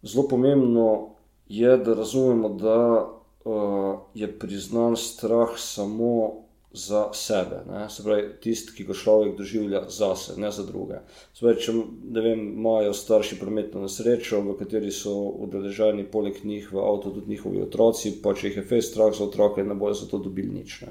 Zelo 0.04 0.28
pomembno 0.28 1.16
je, 1.48 1.78
da 1.78 1.96
razumemo, 1.96 2.52
da 2.60 2.80
uh, 3.00 4.04
je 4.12 4.28
priznan 4.40 5.00
strah 5.00 5.56
samo 5.56 6.45
za 6.76 7.10
sebe. 7.14 7.64
Ne? 7.70 7.86
Se 7.90 8.04
pravi, 8.04 8.28
tisti, 8.44 8.74
ki 8.76 8.86
ga 8.90 8.94
človek 8.94 9.38
doživlja 9.38 9.86
zase, 9.90 10.36
ne 10.42 10.52
za 10.52 10.66
druge. 10.68 11.00
Pravi, 11.40 11.62
če 11.64 11.74
vem, 12.20 12.44
imajo 12.60 12.94
starši 12.94 13.40
prometno 13.40 13.86
nesrečo, 13.86 14.42
v 14.44 14.58
kateri 14.60 14.92
so 14.92 15.16
udeleženi 15.48 16.06
poleg 16.12 16.44
njih 16.44 16.68
v 16.74 16.84
avtu 16.84 17.16
tudi 17.16 17.36
njihovi 17.36 17.64
otroci, 17.64 18.18
pa 18.22 18.36
če 18.36 18.52
jih 18.52 18.60
je 18.62 18.68
fez 18.68 18.92
strah 18.92 19.16
za 19.16 19.24
otroke, 19.26 19.64
ne 19.64 19.78
bojo 19.80 19.96
za 19.96 20.10
to 20.12 20.20
dobili 20.20 20.52
nič. 20.60 20.84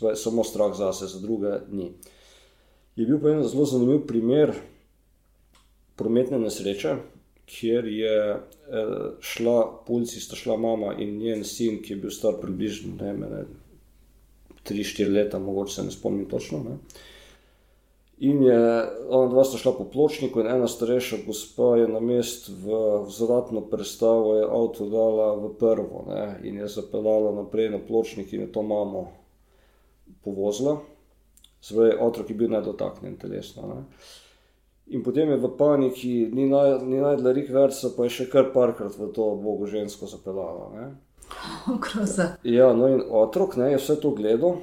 Pravi, 0.00 0.18
samo 0.18 0.44
strah 0.44 0.74
zase, 0.76 1.08
za 1.08 1.22
druge 1.22 1.60
ni. 1.70 1.92
Je 2.96 3.06
bil 3.06 3.22
pa 3.22 3.32
en 3.32 3.46
zelo 3.48 3.64
zanimiv 3.64 4.04
primer 4.06 4.52
prometne 5.96 6.38
nesreče, 6.38 6.96
kjer 7.46 7.86
je 7.88 8.16
eh, 8.34 8.38
šla 9.20 9.82
policista, 9.86 10.36
šla 10.36 10.56
mama 10.56 10.94
in 10.98 11.18
njen 11.18 11.44
sin, 11.44 11.82
ki 11.82 11.92
je 11.92 12.00
bil 12.04 12.10
star 12.10 12.40
približno 12.40 12.96
3-4 14.68 15.12
leta, 15.14 15.38
mogoče 15.38 15.74
se 15.74 15.82
ne 15.82 15.90
spomnim 15.90 16.28
točno. 16.28 16.58
Ne. 16.58 16.76
In 18.22 18.42
je 18.42 18.58
ona 19.08 19.28
dva 19.28 19.44
sta 19.44 19.58
šla 19.58 19.72
po 19.72 19.84
pločniku, 19.84 20.40
in 20.40 20.46
ena 20.46 20.68
starejša 20.68 21.24
gospa 21.26 21.72
je 21.80 21.88
na 21.90 22.00
mest 22.00 22.48
v 22.48 22.76
vzratno 23.06 23.64
prestavo, 23.66 24.36
je 24.36 24.44
avto 24.46 24.86
dala 24.86 25.32
v 25.34 25.50
prvo 25.58 26.04
ne, 26.06 26.38
in 26.46 26.60
je 26.62 26.68
zapeljala 26.68 27.32
naprej 27.34 27.72
na 27.72 27.80
pločnik 27.82 28.32
in 28.32 28.46
je 28.46 28.52
to 28.52 28.62
mamo 28.62 29.08
povozila. 30.22 30.78
Zdaj, 31.62 31.96
otrok 32.00 32.30
je 32.30 32.36
bil 32.36 32.50
nedotaknjen 32.54 33.16
telesno. 33.18 33.66
Ne. 33.74 33.82
In 34.94 35.02
potem 35.02 35.30
je 35.30 35.36
v 35.42 35.50
paniki, 35.58 36.14
ni, 36.30 36.46
naj, 36.46 36.78
ni 36.86 37.02
najdla 37.02 37.32
rik 37.32 37.50
versa, 37.50 37.90
pa 37.96 38.06
je 38.06 38.16
še 38.20 38.30
kar 38.30 38.52
parkrat 38.54 38.94
v 38.98 39.10
to 39.14 39.32
bogo 39.34 39.66
žensko 39.66 40.06
zapeljala. 40.06 40.70
Ja, 42.56 42.72
no 42.72 42.88
in 42.88 43.02
otrok 43.10 43.56
ne, 43.56 43.70
je 43.72 43.78
vse 43.78 44.00
to 44.00 44.10
gledal 44.10 44.56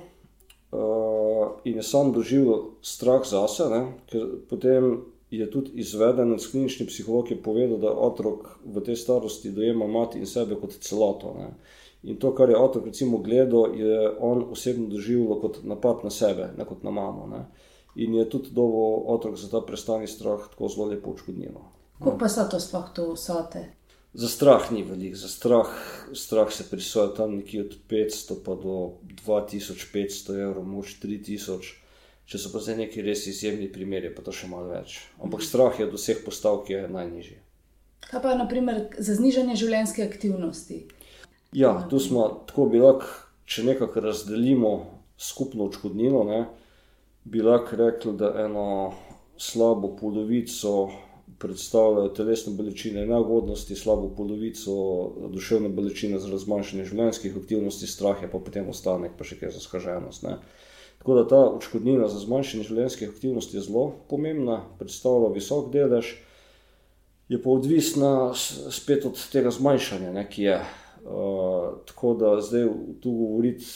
uh, 0.71 1.47
in 1.63 1.79
je 1.79 1.83
sam 1.83 2.11
doživel 2.13 2.75
strah 2.81 3.23
zase, 3.25 3.69
ne, 3.69 3.81
ker 4.11 4.27
potem 4.49 4.97
je 5.29 5.51
tudi 5.51 5.71
izvedenec 5.81 6.47
klinični 6.51 6.87
psiholog 6.87 7.29
povedal, 7.43 7.77
da 7.77 7.93
otrok 7.93 8.47
v 8.65 8.81
tej 8.81 8.95
starosti 8.95 9.51
dojema 9.51 9.87
mati 9.87 10.19
in 10.19 10.25
sebe 10.25 10.57
kot 10.57 10.73
celoto. 10.81 11.35
Ne. 11.37 11.53
In 12.03 12.17
to, 12.17 12.31
kar 12.35 12.49
je 12.49 12.57
otrok 12.57 12.85
recimo 12.85 13.17
gledal, 13.17 13.75
je 13.75 14.11
on 14.19 14.45
osebno 14.51 14.87
doživel 14.89 15.39
kot 15.41 15.59
napad 15.63 16.03
na 16.03 16.09
sebe, 16.09 16.49
ne 16.57 16.65
kot 16.65 16.83
na 16.83 16.91
mamo. 16.91 17.27
Ne. 17.27 17.45
In 17.95 18.15
je 18.15 18.29
tudi 18.29 18.49
dobo 18.51 19.03
otrok 19.13 19.35
za 19.37 19.49
ta 19.49 19.61
prestani 19.61 20.07
strah 20.07 20.49
tako 20.49 20.67
zelo 20.67 20.85
lepo 20.85 21.11
očkodnino. 21.11 21.71
Kako 21.99 22.17
pa 22.17 22.29
so 22.29 22.47
to 22.49 22.59
sploh 22.59 22.89
to 22.95 23.13
vsote? 23.13 23.65
Za 24.13 24.27
strah 24.27 24.71
ni 24.71 24.83
velik, 24.83 25.15
za 25.15 25.27
strah, 25.27 25.69
strah 26.13 26.51
se 26.51 26.65
prisoja 26.69 27.13
tam 27.13 27.35
nekje 27.35 27.61
od 27.61 27.75
500 27.89 28.37
pa 28.45 28.55
do 28.55 28.97
2500 29.25 30.41
evrov, 30.41 30.65
mož 30.65 30.95
3000. 31.03 31.75
Če 32.29 32.37
so 32.37 32.49
pa 32.53 32.61
zdaj 32.61 32.77
neki 32.77 33.01
res 33.05 33.25
izjemni 33.29 33.69
primeri, 33.73 34.09
pa 34.13 34.21
to 34.25 34.33
še 34.33 34.49
malo 34.49 34.69
več. 34.69 34.99
Ampak 35.21 35.41
strah 35.45 35.73
je 35.77 35.87
od 35.87 35.93
vseh 35.97 36.21
postavk 36.25 36.69
je 36.69 36.83
najnižji. 36.89 37.37
Kaj 38.09 38.21
pa 38.21 38.33
naprimer 38.37 38.83
za 38.97 39.15
znižanje 39.17 39.57
življenjske 39.61 40.05
aktivnosti? 40.05 40.83
Ja, 41.53 41.73
tu 41.89 41.97
smo 42.01 42.27
tako 42.49 42.67
bili, 42.69 42.93
če 43.49 43.65
nekako 43.65 44.01
razdelimo 44.05 44.73
skupno 45.17 45.65
odškodnino, 45.69 46.23
ne, 46.25 46.43
bi 47.25 47.41
lahko 47.45 47.77
rekli, 47.77 48.13
da 48.17 48.33
eno 48.45 48.65
slabo 49.37 49.95
polovico 49.97 50.89
predstavljajo 51.39 52.13
telesne 52.17 52.53
bolečine 52.53 53.03
in 53.03 53.09
neugodnosti, 53.13 53.75
slabo 53.75 54.09
polovico 54.15 54.73
duševne 55.31 55.69
bolečine 55.69 56.19
za 56.19 56.37
zmanjšanje 56.37 56.85
življenjskih 56.91 57.37
aktivnosti, 57.39 57.87
strah 57.87 58.23
je 58.23 58.31
pa 58.31 58.41
potem 58.43 58.67
ostanek, 58.69 59.15
pa 59.17 59.27
še 59.27 59.39
kaj 59.39 59.53
za 59.55 59.63
skaženost. 59.63 60.25
Ne. 60.27 60.37
Tako 60.99 61.15
da 61.15 61.27
ta 61.31 61.43
odškodnina 61.55 62.09
za 62.11 62.19
zmanjšanje 62.19 62.67
življenjskih 62.67 63.13
aktivnosti 63.13 63.55
je 63.55 63.63
zelo 63.69 63.85
pomembna, 64.11 64.65
predstavlja 64.81 65.29
visok 65.35 65.69
delež, 65.71 66.11
je 67.31 67.39
pa 67.39 67.53
odvisna 67.53 68.11
spet 68.35 69.05
od 69.07 69.21
tega 69.31 69.53
zmanjšanja, 69.53 70.11
ne, 70.15 70.25
ki 70.27 70.49
je. 70.49 70.59
Uh, 70.99 71.77
tako 71.87 72.11
da 72.19 72.33
zdaj 72.43 72.65
tu 72.99 73.13
govoriti, 73.15 73.69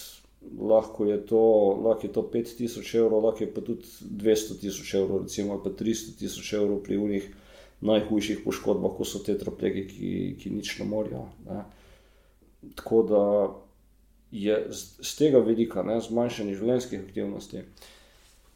lahko 0.60 1.06
je 1.08 1.22
to, 1.26 1.44
lahko 1.86 2.08
je 2.08 2.12
to 2.14 2.26
5000 2.34 2.98
evrov, 3.00 3.24
lahko 3.24 3.46
je 3.46 3.54
pa 3.54 3.64
tudi 3.64 3.88
200 4.04 4.60
tisoč 4.60 4.94
evrov, 5.00 5.24
recimo 5.24 5.62
pa 5.64 5.72
300 5.72 6.18
tisoč 6.20 6.54
evrov 6.60 6.82
pri 6.84 7.00
unih 7.00 7.30
najhujših 7.84 8.44
poškodbah, 8.46 8.96
ko 8.98 9.06
so 9.08 9.20
tetraplegi, 9.24 9.88
ki, 9.90 10.12
ki 10.40 10.54
nič 10.54 10.78
ne 10.80 10.88
morajo. 10.88 11.26
Tako 12.80 13.04
da 13.10 13.24
je 14.32 14.56
z 14.72 15.18
tega 15.18 15.44
vidika 15.46 15.84
zmanjšanje 16.08 16.56
življenjskih 16.58 17.04
aktivnosti. 17.04 17.66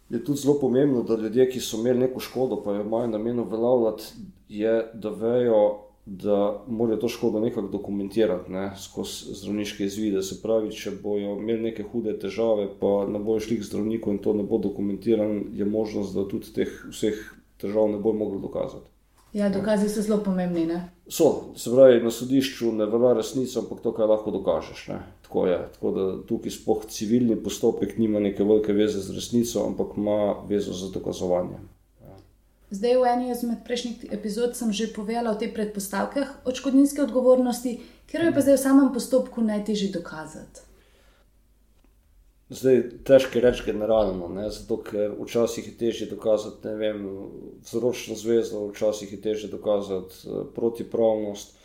Je 0.10 0.22
tudi 0.24 0.40
zelo 0.40 0.56
pomembno, 0.60 1.04
da 1.04 1.18
ljudje, 1.20 1.50
ki 1.52 1.60
so 1.60 1.82
imeli 1.82 2.06
neko 2.06 2.24
škodo, 2.24 2.62
pa 2.64 2.78
jo 2.78 2.86
imajo 2.86 3.12
namen 3.12 3.44
uveljavljati, 3.44 4.24
je, 4.50 4.74
da 4.94 5.10
vejo, 5.12 5.62
da 6.06 6.38
morajo 6.68 7.02
to 7.02 7.10
škodo 7.12 7.42
nekako 7.44 7.68
dokumentirati 7.68 8.52
ne, 8.52 8.70
skozi 8.80 9.36
zdravniške 9.42 9.84
izvide. 9.86 10.24
Se 10.24 10.40
pravi, 10.42 10.72
če 10.72 10.96
bojo 11.04 11.36
imeli 11.36 11.68
neke 11.68 11.84
hude 11.92 12.16
težave, 12.20 12.70
pa 12.80 13.02
ne 13.12 13.20
bojo 13.20 13.44
šli 13.44 13.60
k 13.60 13.68
zdravniku 13.68 14.16
in 14.16 14.22
to 14.24 14.34
ne 14.34 14.48
bo 14.48 14.62
dokumentirano, 14.64 15.50
je 15.54 15.68
možnost, 15.68 16.16
da 16.16 16.24
tudi 16.32 16.56
teh 16.56 16.72
vseh 16.88 17.20
težav 17.60 17.92
ne 17.92 18.00
bo 18.00 18.16
mogli 18.16 18.40
dokazati. 18.42 18.97
Ja, 19.34 19.50
dokazi 19.50 19.90
so 19.90 20.02
zelo 20.02 20.18
pomembni. 20.24 20.66
Ne? 20.66 20.90
So, 21.08 21.54
se 21.56 21.72
pravi, 21.72 22.02
na 22.04 22.12
sodišču 22.12 22.72
ne 22.72 22.86
velja 22.86 23.14
resnica, 23.20 23.60
ampak 23.60 23.82
to, 23.84 23.92
kar 23.96 24.10
lahko 24.10 24.32
dokažeš. 24.32 24.88
Ne. 24.88 25.00
Tako 25.28 25.48
je. 25.48 25.58
Tako 25.74 25.92
da 25.92 26.06
tukaj 26.28 26.52
spoh 26.52 26.86
civilni 26.90 27.36
postopek 27.44 27.98
nima 27.98 28.20
neke 28.20 28.44
velike 28.44 28.74
veze 28.74 29.02
z 29.04 29.16
resnico, 29.16 29.66
ampak 29.68 29.98
ima 29.98 30.36
vezo 30.50 30.74
z 30.74 30.92
dokazovanjem. 30.94 31.68
Zdaj, 32.70 32.98
v 33.00 33.08
eni 33.08 33.30
izmed 33.32 33.60
prejšnjih 33.64 34.10
epizod 34.12 34.56
sem 34.60 34.74
že 34.76 34.90
povedala 34.92 35.32
o 35.32 35.40
teh 35.40 35.54
predpostavkah 35.56 36.44
odškodninske 36.44 37.00
odgovornosti, 37.06 37.78
ker 38.12 38.28
je 38.28 38.34
pa 38.36 38.44
zdaj 38.44 38.60
v 38.60 38.64
samem 38.64 38.90
postopku 38.92 39.40
najtežje 39.40 39.94
dokazati. 39.96 40.67
Zdaj, 42.50 42.82
težko 43.04 43.38
je 43.38 43.42
reči 43.44 43.64
generalno, 43.66 44.30
ne? 44.32 44.46
zato 44.50 44.78
ker 44.80 45.12
včasih 45.20 45.68
je 45.68 45.74
težje 45.78 46.08
dokazati 46.08 46.70
vzročno 47.66 48.16
zvezo, 48.16 48.68
včasih 48.70 49.12
je 49.12 49.22
težje 49.22 49.50
dokazati 49.52 50.16
uh, 50.24 50.46
protipravnost, 50.56 51.58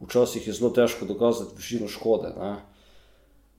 včasih 0.00 0.46
je 0.46 0.54
zelo 0.54 0.70
težko 0.70 1.06
dokazati 1.10 1.56
višino 1.56 1.88
škode. 1.88 2.30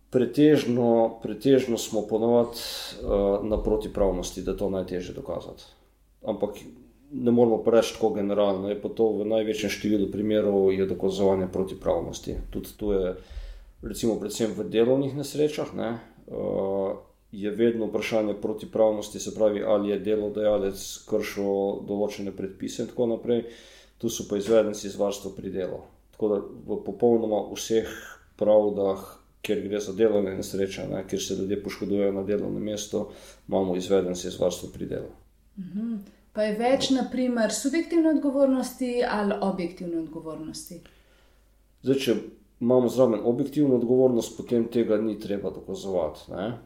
Pretežno, 0.09 1.19
pretežno 1.23 1.77
smo 1.77 2.07
ponovadi 2.07 2.63
uh, 3.03 3.43
na 3.43 3.59
protipravnosti, 3.63 4.41
da 4.41 4.55
je 4.55 4.57
to 4.57 4.69
najtežje 4.69 5.13
dokazati 5.13 5.75
ampak 6.25 6.55
ne 7.11 7.31
moramo 7.31 7.63
reči 7.65 7.93
tako 7.93 8.09
generalno. 8.09 8.69
Je 8.69 8.81
pa 8.81 8.89
to 8.89 9.09
v 9.21 9.29
največjem 9.29 9.71
številu 9.71 10.09
primerov 10.11 10.73
dokazovanje 10.89 11.47
protipravnosti. 11.53 12.37
Tudi 12.51 12.69
tu 12.77 12.91
je, 12.91 13.15
recimo, 13.85 14.19
predvsem 14.19 14.51
v 14.51 14.67
delovnih 14.69 15.15
nesrečah, 15.15 15.73
ne, 15.77 15.99
je 17.31 17.51
vedno 17.51 17.85
vprašanje 17.85 18.33
protipravnosti, 18.41 19.19
se 19.19 19.35
pravi, 19.35 19.63
ali 19.63 19.89
je 19.89 19.99
delodajalec 19.99 20.83
kršil 21.09 21.81
določene 21.87 22.31
predpise 22.31 22.83
in 22.83 22.89
tako 22.91 23.09
naprej. 23.11 23.43
Tu 23.97 24.09
so 24.09 24.25
pa 24.29 24.37
izvedenci 24.37 24.87
iz 24.87 24.95
varstva 24.99 25.31
pri 25.35 25.51
delu. 25.51 25.81
Tako 26.15 26.29
da 26.31 26.39
v 26.41 26.79
popolnoma 26.85 27.41
vseh 27.51 27.91
pravdah, 28.39 29.03
kjer 29.45 29.61
gre 29.67 29.79
za 29.79 29.93
delovne 29.93 30.35
nesreče, 30.35 30.87
ne, 30.91 31.03
kjer 31.07 31.21
se 31.21 31.35
ljudje 31.35 31.61
poškodujejo 31.63 32.11
na 32.15 32.23
delovnem 32.23 32.63
mestu, 32.63 33.05
imamo 33.47 33.75
izvedenci 33.75 34.27
iz 34.27 34.39
varstva 34.39 34.69
pri 34.73 34.89
delu. 34.95 35.11
Mhm. 35.59 35.95
Pa 36.35 36.43
je 36.43 36.55
več, 36.59 36.89
naprimer, 36.91 37.53
subjektivne 37.53 38.09
odgovornosti 38.17 39.03
ali 39.07 39.37
objektivne 39.41 40.01
odgovornosti? 40.01 40.81
Zdaj, 41.83 41.99
če 42.03 42.15
imamo 42.59 42.87
zraven 42.87 43.19
objektivno 43.23 43.75
odgovornost, 43.75 44.37
potem 44.37 44.67
tega 44.71 44.97
ni 44.97 45.19
treba 45.19 45.49
dokazovati. 45.49 46.31
Ne? 46.31 46.57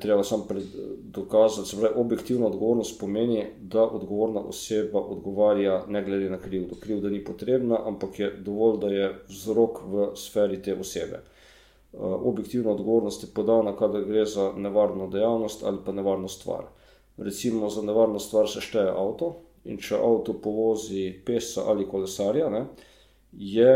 Treba 0.00 0.22
samo 0.24 0.46
dokazati, 1.00 1.76
da 1.76 1.90
objektivna 1.96 2.46
odgovornost 2.46 3.00
pomeni, 3.00 3.44
da 3.60 3.82
odgovorna 3.82 4.40
oseba 4.40 5.00
odgovarja 5.00 5.84
ne 5.88 6.04
glede 6.04 6.30
na 6.30 6.38
krivdo. 6.38 6.76
Krivda 6.80 7.08
ni 7.08 7.24
potrebna, 7.24 7.78
ampak 7.86 8.18
je 8.18 8.30
dovolj, 8.30 8.78
da 8.80 8.88
je 8.88 9.24
vzrok 9.28 9.78
v 9.84 10.08
sferi 10.16 10.62
te 10.62 10.78
osebe. 10.80 11.20
Objektivna 12.00 12.70
odgovornost 12.70 13.22
je 13.22 13.28
podana, 13.34 13.76
kadar 13.76 14.04
gre 14.04 14.24
za 14.24 14.52
nevarno 14.56 15.08
dejavnost 15.08 15.64
ali 15.64 15.78
pa 15.84 15.92
nevarno 15.92 16.28
stvar 16.28 16.64
recimo 17.18 17.70
za 17.70 17.82
nevarno 17.82 18.18
stvar 18.18 18.48
se 18.48 18.60
šteje 18.60 18.90
avto. 18.90 19.36
In 19.64 19.78
če 19.78 19.98
avto 19.98 20.32
povozi 20.40 21.10
pesa 21.26 21.66
ali 21.66 21.88
kolesarja, 21.88 22.48
ne, 22.48 22.64
je 23.32 23.72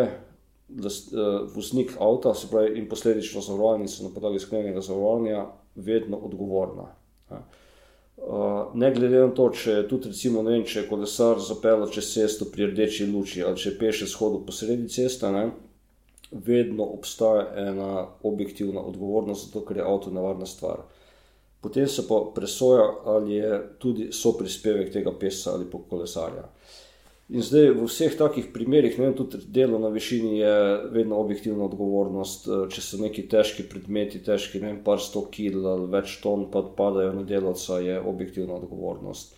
eh, 0.79 1.19
voznik 1.55 1.93
avta, 2.01 2.35
pravi, 2.51 2.79
in 2.79 2.89
posledično 2.89 3.41
zavarovalnica 3.41 4.05
na 4.05 4.11
podlagi 4.15 4.39
sklenjenega 4.39 4.81
zavarovanja, 4.81 5.47
vedno 5.75 6.17
odgovorna. 6.17 6.89
Ne. 7.31 7.43
Uh, 8.23 8.75
ne 8.75 8.93
glede 8.95 9.19
na 9.19 9.31
to, 9.35 9.49
če 9.51 9.71
je 9.71 9.85
tudi 9.89 10.11
recimo, 10.13 10.43
vem, 10.47 10.63
če 10.69 10.83
je 10.83 10.89
kolesar 10.89 11.41
zapeljal 11.43 11.89
čez 11.91 12.11
cesto 12.13 12.47
pri 12.53 12.69
rdeči 12.71 13.07
luči 13.09 13.41
ali 13.43 13.59
če 13.59 13.71
je 13.71 13.79
peš 13.81 14.03
shodil 14.13 14.45
po 14.47 14.53
sredi 14.55 14.87
ceste, 14.93 15.31
ne, 15.33 15.47
vedno 16.31 16.85
obstaja 16.85 17.49
ena 17.65 18.05
objektivna 18.23 18.85
odgovornost, 18.85 19.49
zato 19.49 19.65
ker 19.67 19.81
je 19.81 19.89
avto 19.89 20.13
nevarna 20.15 20.47
stvar. 20.47 20.85
Uh, 20.85 21.03
potem 21.63 21.89
se 21.89 22.09
pa 22.09 22.33
presoja, 22.35 22.95
ali 23.05 23.35
je 23.35 23.61
tudi 23.79 24.09
so 24.13 24.35
prispevek 24.39 24.93
tega 24.93 25.13
pesa 25.19 25.55
ali 25.55 25.71
kolesarja. 25.91 26.49
In 27.33 27.41
zdaj 27.41 27.71
v 27.73 27.87
vseh 27.89 28.13
takih 28.13 28.51
primerih, 28.53 28.99
ne 28.99 29.07
vem, 29.07 29.15
tudi 29.17 29.39
delo 29.49 29.79
na 29.81 29.89
višini 29.89 30.35
je 30.39 30.57
vedno 30.93 31.17
objektivna 31.17 31.65
odgovornost. 31.65 32.45
Eh, 32.45 32.67
če 32.69 32.83
so 32.85 33.01
neki 33.01 33.25
težki 33.33 33.65
predmeti, 33.71 34.21
težki 34.21 34.61
ne 34.61 34.69
vem, 34.69 34.83
par 34.85 35.01
sto 35.01 35.25
kil 35.33 35.65
ali 35.65 35.89
več 35.95 36.19
ton, 36.21 36.51
pa 36.53 36.61
padajo 36.61 37.15
na 37.17 37.25
delavca, 37.25 37.81
je 37.81 37.97
objektivna 38.01 38.59
odgovornost. 38.61 39.33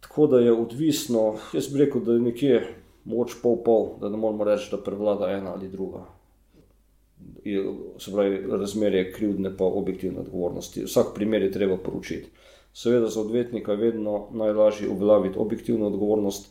Tako 0.00 0.30
da 0.32 0.40
je 0.40 0.56
odvisno, 0.56 1.26
jaz 1.52 1.68
bi 1.68 1.84
rekel, 1.84 2.00
da 2.08 2.16
je 2.16 2.24
nekje 2.24 2.62
moč 3.04 3.36
pol-pol, 3.42 3.98
da 4.00 4.08
ne 4.08 4.16
moramo 4.16 4.48
reči, 4.48 4.70
da 4.72 4.80
prevlada 4.80 5.28
ena 5.32 5.52
ali 5.52 5.68
druga. 5.68 6.06
Se 7.44 8.12
pravi, 8.12 8.40
razmerje 8.48 9.10
krivdne 9.12 9.52
pa 9.56 9.64
objektivne 9.64 10.24
odgovornosti. 10.24 10.88
Vsak 10.88 11.12
primer 11.14 11.44
je 11.44 11.52
treba 11.52 11.76
poročiti. 11.76 12.32
Seveda, 12.72 13.12
za 13.12 13.20
odvetnika 13.20 13.72
je 13.72 13.82
vedno 13.90 14.28
najlažje 14.32 14.88
uveljaviti 14.88 15.38
objektivno 15.38 15.86
odgovornost, 15.86 16.48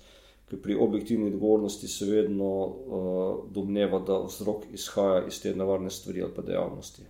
ker 0.53 0.61
pri 0.61 0.75
objektivni 0.75 1.27
odgovornosti 1.33 1.87
se 1.87 2.05
vedno 2.05 2.65
uh, 2.65 3.51
domneva, 3.51 3.99
da 3.99 4.19
vzrok 4.21 4.65
izhaja 4.73 5.25
iz 5.27 5.41
te 5.41 5.55
nevarne 5.55 5.89
stvari 5.89 6.21
ali 6.21 6.31
pa 6.35 6.41
dejavnosti. 6.41 7.03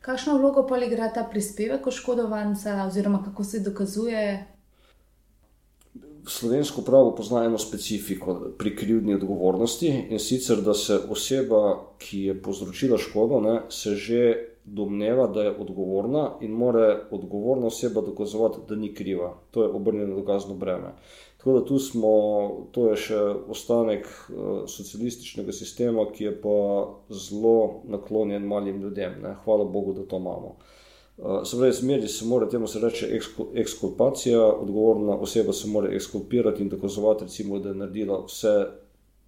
Kakšno 0.00 0.38
vlogo 0.38 0.66
pa 0.68 0.78
igra 0.84 1.12
ta 1.12 1.24
prispevek 1.30 1.86
oškodovanca, 1.86 2.84
oziroma 2.86 3.22
kako 3.24 3.44
se 3.44 3.60
dokazuje? 3.60 4.46
Slovensko 6.26 6.82
pravo 6.82 7.14
pozna 7.14 7.44
eno 7.44 7.58
specifiko 7.58 8.52
pri 8.58 8.76
krivdni 8.76 9.14
odgovornosti 9.14 9.88
in 10.10 10.18
sicer, 10.18 10.60
da 10.60 10.74
se 10.74 10.98
oseba, 11.08 11.92
ki 11.98 12.20
je 12.20 12.42
povzročila 12.42 12.98
škodo, 12.98 13.40
ne, 13.40 13.60
se 13.68 13.94
že 13.94 14.34
domneva, 14.64 15.26
da 15.26 15.42
je 15.42 15.56
odgovorna 15.60 16.30
in 16.40 16.50
mora 16.50 17.00
odgovorna 17.10 17.66
oseba 17.66 18.00
dokazovati, 18.00 18.58
da 18.68 18.76
ni 18.76 18.94
kriva. 18.94 19.34
To 19.50 19.62
je 19.62 19.68
obrnjeno 19.68 20.16
dokazno 20.16 20.54
breme. 20.54 20.94
Tako 21.44 21.58
da 21.58 21.64
tu 21.64 21.78
smo, 21.78 22.10
to 22.72 22.86
je 22.88 22.96
še 22.96 23.16
ostanek 23.52 24.06
uh, 24.06 24.62
socialističnega 24.64 25.52
sistema, 25.52 26.06
ki 26.08 26.24
je 26.24 26.30
pa 26.40 26.54
zelo 27.12 27.82
naklonjen 27.84 28.46
malim 28.48 28.78
ljudem. 28.80 29.18
Ne? 29.20 29.34
Hvala 29.44 29.66
Bogu, 29.68 29.92
da 29.92 30.06
to 30.08 30.16
imamo. 30.16 30.54
Uh, 31.18 31.42
se 31.44 31.58
pravi, 31.58 31.76
zmeri 31.76 32.08
se 32.08 32.24
mora 32.24 32.48
temu 32.48 32.64
se 32.66 32.80
reči 32.80 33.10
ekskulpacija, 33.60 34.40
odgovorna 34.40 35.18
oseba 35.20 35.52
se 35.52 35.68
mora 35.68 35.92
ekskulpirati 35.92 36.64
in 36.64 36.72
dokazovati, 36.72 37.28
recimo, 37.28 37.60
da 37.60 37.74
je 37.74 37.80
naredila 37.82 38.22
vse 38.24 38.54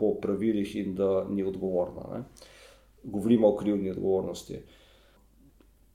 po 0.00 0.14
pravilih 0.22 0.72
in 0.76 0.96
da 0.96 1.26
ni 1.28 1.44
odgovorna. 1.44 2.08
Ne? 2.14 2.24
Govorimo 3.04 3.52
o 3.52 3.56
krivni 3.60 3.92
odgovornosti. 3.92 4.56
Uh, 4.56 4.85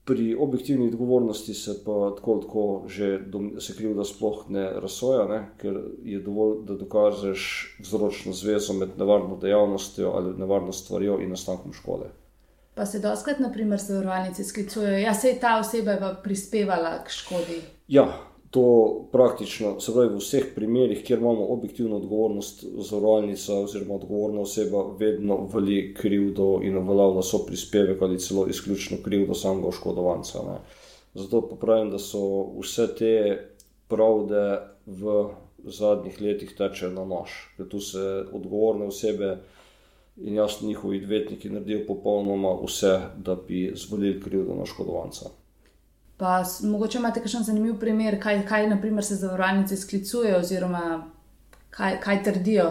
Pri 0.04 0.34
objektivni 0.34 0.88
odgovornosti 0.88 1.54
se 1.54 1.76
pa 1.84 2.14
tako, 2.16 2.38
tako 2.42 2.84
že 2.88 3.20
se 3.58 3.76
krivda 3.76 4.04
sploh 4.04 4.44
ne 4.48 4.64
razsoja, 4.80 5.28
ne? 5.28 5.40
ker 5.60 5.78
je 6.02 6.20
dovolj, 6.20 6.64
da 6.66 6.74
dokažeš 6.74 7.44
vzročno 7.80 8.32
zvezo 8.32 8.72
med 8.72 8.98
nevarno 8.98 9.36
dejavnostjo 9.36 10.10
ali 10.10 10.34
nevarno 10.38 10.72
stvarjo 10.72 11.20
in 11.20 11.30
nastankom 11.30 11.72
škode. 11.72 12.10
Pa 12.74 12.86
se 12.86 12.98
doskrat, 12.98 13.38
naprimer, 13.38 13.78
zavarovalnice 13.78 14.44
sklicujejo, 14.44 14.90
da 14.90 14.98
ja, 14.98 15.14
se 15.14 15.28
je 15.28 15.40
ta 15.40 15.58
oseba 15.60 16.16
prispevala 16.24 17.04
k 17.04 17.10
škodi. 17.10 17.60
Ja, 17.88 18.31
to 18.52 19.08
praktično, 19.12 19.80
se 19.80 19.94
pravi, 19.94 20.10
v 20.12 20.18
vseh 20.20 20.50
primerih, 20.54 20.98
kjer 21.04 21.18
imamo 21.18 21.46
objektivno 21.54 21.96
odgovornost, 21.96 22.64
zavarovalnica 22.84 23.54
oziroma 23.64 23.94
odgovorna 23.94 24.40
oseba 24.44 24.82
vedno 24.98 25.38
veli 25.54 25.94
krivdo 25.96 26.58
in 26.62 26.76
uveljavlja 26.76 27.22
so 27.22 27.40
prispevek 27.46 28.02
ali 28.02 28.20
celo 28.20 28.44
izključno 28.46 28.98
krivdo 29.04 29.34
samega 29.34 29.68
oškodovanca. 29.68 30.44
Ne. 30.50 30.58
Zato 31.14 31.40
pa 31.48 31.56
pravim, 31.56 31.90
da 31.90 31.98
so 31.98 32.20
vse 32.60 32.90
te 32.98 33.14
pravde 33.88 34.44
v 34.86 35.16
zadnjih 35.64 36.20
letih 36.20 36.52
teče 36.58 36.92
na 36.92 37.08
nož, 37.08 37.32
ker 37.56 37.68
tu 37.72 37.80
se 37.80 38.24
odgovorne 38.32 38.92
osebe. 38.92 39.38
In 40.16 40.34
jasno, 40.34 40.68
njihovi 40.68 40.98
odvetniki 41.00 41.48
naredijo 41.48 41.86
popolnoma 41.86 42.52
vse, 42.66 42.98
da 43.16 43.34
bi 43.34 43.70
zvolili 43.74 44.20
krivdo 44.20 44.54
na 44.54 44.66
škodovanca. 44.68 45.30
Pa 46.22 46.44
mogoče 46.62 46.98
imate 46.98 47.20
kakšen 47.20 47.42
zanimiv 47.42 47.80
primer, 47.80 48.14
kaj, 48.22 48.44
kaj 48.46 48.68
naprimer, 48.70 49.02
se 49.04 49.16
zavarovalnice 49.18 49.76
sklicujejo, 49.76 50.38
oziroma 50.38 50.82
kaj, 51.70 51.96
kaj 52.00 52.22
trdijo. 52.22 52.68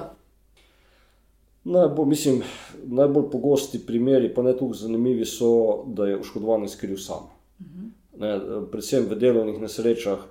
Najbolj, 1.63 2.07
mislim, 2.07 2.37
najbolj 2.85 3.25
pogosti 3.31 3.81
primeri, 3.85 4.29
pa 4.33 4.45
ne 4.45 4.53
tako 4.53 4.71
zanimivi, 4.73 5.27
so, 5.27 5.49
da 5.85 6.07
je 6.07 6.19
oškodovanec 6.21 6.75
kriv 6.79 6.97
sam. 6.97 7.27
Uh 7.59 7.65
-huh. 7.65 7.89
ne, 8.17 8.39
predvsem 8.71 9.09
v 9.09 9.19
delovnih 9.19 9.59
nesrečah 9.61 10.23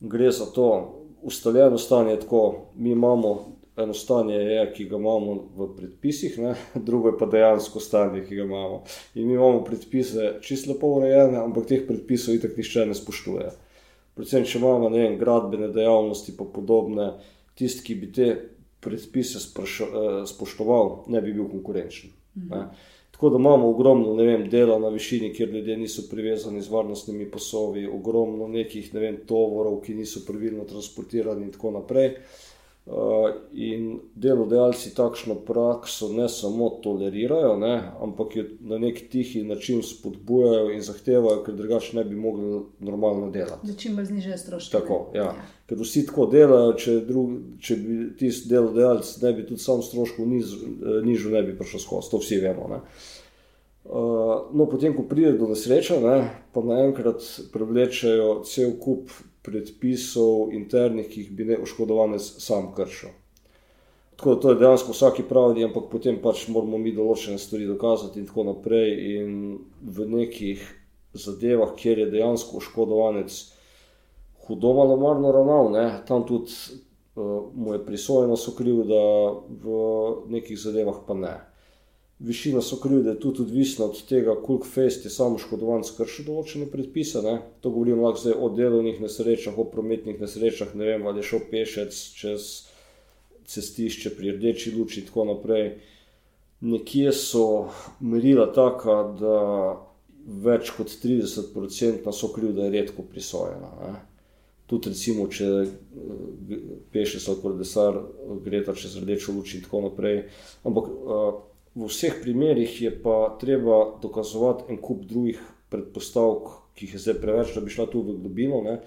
gre 0.00 0.30
za 0.30 0.44
to, 0.44 0.94
ustaljeno 1.22 1.78
stanje 1.78 2.10
je 2.10 2.20
tako, 2.20 2.54
mi 2.76 2.90
imamo 2.90 3.46
eno 3.78 3.94
stanje, 3.94 4.34
je, 4.34 4.64
ki 4.74 4.84
ga 4.90 4.96
imamo 4.96 5.34
v 5.56 5.68
predpisih, 5.76 6.38
ne? 6.38 6.54
drugo 6.88 7.12
je 7.12 7.18
pa 7.18 7.26
dejansko 7.26 7.80
stanje, 7.80 8.24
ki 8.26 8.36
ga 8.36 8.44
imamo. 8.44 8.82
In 9.14 9.26
mi 9.26 9.34
imamo 9.34 9.64
predpise 9.64 10.34
čisto 10.42 10.72
lepo 10.72 10.92
urejene, 10.98 11.38
ampak 11.38 11.66
teh 11.70 11.86
predpisov 11.86 12.34
itak 12.34 12.56
nišče 12.56 12.86
ne 12.86 12.98
spoštuje. 12.98 13.48
Predvsem, 14.18 14.44
če 14.44 14.58
imamo 14.58 14.90
vem, 14.90 15.18
gradbene 15.18 15.70
dejavnosti, 15.74 16.34
pa 16.36 16.44
podobne, 16.44 17.12
tisti, 17.58 17.84
ki 17.86 17.98
bi 18.00 18.12
te 18.12 18.28
predpise 18.80 19.38
eh, 19.38 20.22
spoštoval, 20.26 20.94
ne 21.06 21.22
bi 21.22 21.34
bil 21.34 21.50
konkurenčen. 21.50 22.14
Ne? 22.48 22.68
Tako 23.18 23.30
da 23.30 23.38
imamo 23.38 23.70
ogromno 23.70 24.14
vem, 24.14 24.48
dela 24.50 24.78
na 24.78 24.88
višini, 24.94 25.32
kjer 25.34 25.48
ljudje 25.50 25.76
niso 25.76 26.02
privezani 26.10 26.60
z 26.62 26.70
varnostnimi 26.70 27.30
posovi, 27.30 27.86
ogromno 27.86 28.46
nekih 28.48 28.92
ne 28.94 29.00
vem, 29.00 29.16
tovorov, 29.26 29.80
ki 29.82 29.94
niso 29.94 30.22
pravilno 30.26 30.64
transportirani 30.64 31.48
in 31.48 31.50
tako 31.52 31.72
naprej. 31.74 32.12
Uh, 32.88 33.34
in 33.52 33.98
delodajalci 34.16 34.94
takšno 34.96 35.34
prakso 35.44 36.06
ne 36.08 36.24
samo 36.28 36.70
tolerirajo, 36.82 37.58
ne, 37.60 37.82
ampak 38.00 38.36
jo 38.36 38.44
na 38.60 38.78
nek 38.80 39.02
tihi 39.12 39.42
način 39.44 39.82
spodbujajo 39.84 40.70
in 40.72 40.80
zahtevajo, 40.80 41.42
ker 41.44 41.58
drugače 41.58 41.96
ne 41.96 42.04
bi 42.08 42.16
mogli 42.16 42.62
normalno 42.80 43.28
delati. 43.30 43.66
Da 43.68 43.76
čim 43.76 43.96
bolj 43.96 44.08
znižajo 44.08 44.38
stroške. 44.38 44.72
Tako, 44.78 44.98
ja. 45.14 45.26
Ja. 45.28 45.34
Ker 45.68 45.84
vsi 45.84 46.06
tako 46.08 46.30
delajo, 46.32 46.72
če, 46.80 46.96
drug, 47.04 47.36
če 47.60 47.76
bi 47.76 48.00
tisti 48.16 48.48
delodajalec 48.54 49.14
ne 49.20 49.36
bi 49.36 49.44
tudi 49.50 49.60
sam 49.60 49.84
stroškov 49.84 50.24
eh, 50.24 50.98
nižal, 51.04 51.36
ne 51.36 51.42
bi 51.44 51.58
prišel 51.58 51.84
skozi. 51.84 52.08
To 52.14 52.24
vsi 52.24 52.40
vemo. 52.40 52.70
Uh, 53.84 54.48
no, 54.56 54.64
potem, 54.64 54.96
ko 54.96 55.04
pride 55.08 55.36
do 55.36 55.52
nesreče, 55.52 56.00
ne, 56.00 56.16
pa 56.56 56.64
naenkrat 56.64 57.20
privlečajo 57.52 58.38
cel 58.48 58.78
kup 58.80 59.12
predpisov 59.48 60.52
internih, 60.52 61.08
ki 61.08 61.24
jih 61.24 61.32
bi 61.32 61.48
ne 61.48 61.58
oškodovanec 61.64 62.28
sam 62.44 62.70
kršil. 62.76 63.16
Tako 64.18 64.34
da 64.34 64.40
to 64.40 64.50
je 64.50 64.58
dejansko 64.60 64.92
vsaki 64.92 65.22
pravi, 65.28 65.64
ampak 65.64 65.90
potem 65.92 66.16
pač 66.22 66.48
moramo 66.50 66.78
mi 66.78 66.92
določene 66.92 67.38
stvari 67.38 67.68
dokazati 67.70 68.18
in 68.18 68.26
tako 68.26 68.48
naprej. 68.50 68.94
In 69.14 69.36
v 69.82 70.08
nekih 70.10 70.64
zadevah, 71.14 71.76
kjer 71.78 72.02
je 72.02 72.10
dejansko 72.10 72.58
oškodovanec 72.58 73.36
hudo 74.48 74.72
malo 74.74 74.96
marno 74.96 75.32
ravnal, 75.32 75.70
ne, 75.70 75.86
tam 76.08 76.26
tudi 76.26 76.50
uh, 77.14 77.46
mu 77.54 77.76
je 77.76 77.84
prisojeno 77.86 78.36
so 78.36 78.56
kriv, 78.58 78.82
da 78.88 79.04
v 79.48 79.78
nekih 80.34 80.58
zadevah 80.58 81.04
pa 81.06 81.14
ne. 81.14 81.34
Višina 82.18 82.62
so 82.62 82.76
krivde 82.76 83.10
je 83.10 83.20
tudi 83.20 83.42
odvisna 83.42 83.84
od 83.84 84.06
tega, 84.06 84.34
koliko 84.42 84.66
fest 84.66 85.04
je 85.06 85.10
samo 85.10 85.38
škodovanc 85.38 85.90
kršil 85.94 86.26
določene 86.26 86.66
predpise. 86.66 87.22
Ne? 87.22 87.36
To 87.62 87.70
govorim 87.70 88.02
lahko 88.02 88.32
o 88.34 88.48
delovnih 88.50 88.98
nesrečah, 89.00 89.54
o 89.54 89.66
prometnih 89.70 90.18
nesrečah, 90.18 90.74
ne 90.74 90.88
vem, 90.88 91.06
ali 91.06 91.22
je 91.22 91.28
šel 91.30 91.44
pešec 91.50 92.00
čez 92.18 92.48
cestišče 93.48 94.16
pri 94.18 94.34
rdeči 94.34 94.74
luči 94.74 95.04
in 95.04 95.06
tako 95.06 95.28
naprej. 95.30 95.70
Nekje 96.60 97.12
so 97.14 97.44
merila 98.02 98.48
taka, 98.50 98.96
da 99.20 99.38
več 100.26 100.72
kot 100.74 100.90
30% 100.90 102.12
so 102.12 102.32
krivde 102.34 102.66
redko 102.74 103.06
prisojena. 103.06 103.70
Ne? 103.78 103.92
Tudi, 104.68 104.90
recimo, 104.90 105.28
če 105.32 105.46
eh, 105.62 106.56
pešec 106.92 107.30
ali 107.30 107.40
kolesar 107.40 108.02
gre 108.44 108.64
ta 108.66 108.74
čez 108.76 108.98
rdečo 108.98 109.32
luč 109.38 109.54
in 109.54 109.62
tako 109.64 109.86
naprej. 109.86 110.26
Ampak 110.66 110.90
uh, 110.90 111.38
v 111.78 111.86
vseh 111.86 112.18
primerih 112.22 112.82
je 112.82 112.90
pa 113.02 113.36
treba 113.40 113.98
dokazovati 114.02 114.72
en 114.72 114.80
kup 114.82 115.04
drugih 115.06 115.38
predpostavk, 115.70 116.50
ki 116.74 116.86
jih 116.86 116.94
je 116.96 117.02
zdaj 117.04 117.20
preveč, 117.22 117.54
da 117.54 117.62
bi 117.62 117.70
šla 117.70 117.86
tu 117.86 118.02
v 118.02 118.16
globino. 118.18 118.62
Ne? 118.64 118.78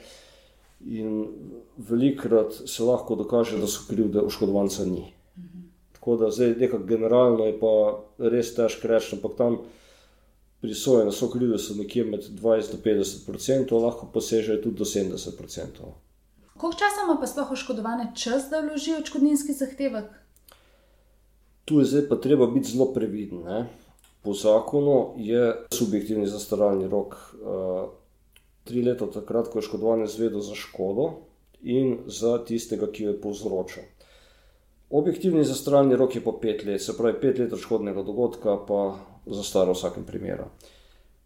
In 0.91 1.27
velikrat 1.77 2.57
se 2.67 2.83
lahko 2.83 3.15
dokaže, 3.15 3.61
da 3.61 3.67
so 3.67 3.85
krivde 3.87 4.23
oškodovanca 4.25 4.85
ni. 4.85 5.05
Tako 5.95 6.17
da 6.17 6.31
zdaj 6.31 6.55
nekako 6.59 6.83
generalno 6.89 7.45
je 7.45 7.59
pa 7.59 7.73
res 8.33 8.55
težko 8.57 8.89
reči, 8.91 9.15
ampak 9.15 9.37
tam 9.37 9.59
prisojene 10.61 11.11
so 11.11 11.29
krivde 11.31 11.59
so 11.61 11.77
nekje 11.77 12.05
med 12.05 12.25
20 12.27 12.75
do 12.75 12.81
50 12.83 13.29
odstotkov, 13.31 13.83
lahko 13.85 14.09
posežejo 14.13 14.63
tudi 14.63 14.81
do 14.81 14.85
70 14.85 15.43
odstotkov. 15.43 15.93
Koliko 16.57 16.79
časa 16.79 17.05
ima 17.05 17.17
pa 17.21 17.27
sploh 17.27 17.51
oškodovane 17.51 18.11
čas, 18.15 18.49
da 18.49 18.59
vloži 18.61 18.97
odškodninski 18.99 19.53
zahtevek? 19.53 20.20
Tu 21.65 21.79
je 21.79 21.85
zdaj 21.85 22.07
pa 22.09 22.15
treba 22.15 22.47
biti 22.47 22.71
zelo 22.71 22.89
previden. 22.93 23.43
Ne? 23.45 23.65
Po 24.21 24.33
zakonu 24.33 25.13
je 25.17 25.65
subjektivni 25.73 26.27
zastaralni 26.27 26.87
rok 26.87 27.15
uh, 27.15 27.89
tri 28.63 28.83
leta, 28.85 29.07
takrat, 29.07 29.49
ko 29.49 29.59
je 29.59 29.65
škodovanje 29.65 30.07
zvedel 30.07 30.41
za 30.41 30.55
škodo 30.55 31.11
in 31.61 31.97
za 32.05 32.37
tistega, 32.45 32.89
ki 32.91 33.03
jo 33.03 33.13
je 33.13 33.21
povzročil. 33.21 33.83
Objektivni 34.89 35.43
zastaralni 35.43 35.95
rok 35.95 36.15
je 36.15 36.23
pa 36.23 36.33
pet 36.41 36.65
let, 36.65 36.81
se 36.81 36.97
pravi 36.97 37.19
pet 37.21 37.39
let 37.39 37.53
od 37.53 37.59
škodnega 37.59 38.03
dogodka, 38.03 38.57
pa 38.67 38.99
zastara 39.25 39.71
v 39.71 39.77
vsakem 39.77 40.05
primeru. 40.05 40.49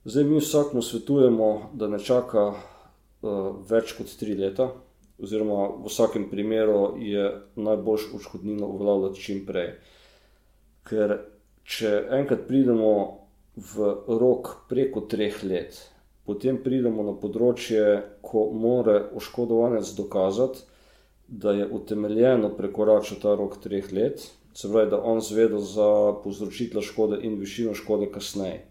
Zdaj 0.05 0.23
mi 0.23 0.39
vsakmu 0.39 0.81
svetujemo, 0.81 1.71
da 1.73 1.87
ne 1.87 1.99
čaka 1.99 2.43
uh, 2.51 2.57
več 3.69 3.95
kot 3.97 4.11
tri 4.19 4.35
leta, 4.37 4.69
oziroma 5.17 5.67
v 5.81 5.89
vsakem 5.89 6.29
primeru 6.29 6.95
je 7.01 7.31
najboljš 7.55 8.11
odškodnino 8.13 8.67
uveljavljati 8.67 9.21
čim 9.21 9.45
prej. 9.47 9.71
Ker 10.85 11.17
če 11.65 11.91
enkrat 12.19 12.45
pridemo 12.47 12.93
v 13.55 13.91
rok 14.21 14.67
preko 14.69 15.05
treh 15.09 15.43
let, 15.43 15.77
potem 16.25 16.59
pridemo 16.61 17.05
na 17.05 17.15
področje, 17.17 17.81
ko 18.21 18.49
mora 18.53 18.99
oškodovanec 19.17 19.93
dokazati, 19.97 20.65
da 21.27 21.55
je 21.57 21.65
utemeljeno 21.65 22.51
prekoračiti 22.57 23.21
ta 23.21 23.33
rok 23.35 23.57
treh 23.63 23.87
let, 23.93 24.27
se 24.53 24.69
pravi, 24.71 24.89
da 24.89 25.01
on 25.01 25.21
zvedel 25.21 25.59
za 25.59 26.13
povzročitev 26.23 26.85
škode 26.85 27.19
in 27.25 27.39
višino 27.39 27.73
škode 27.75 28.11
kasneje. 28.11 28.61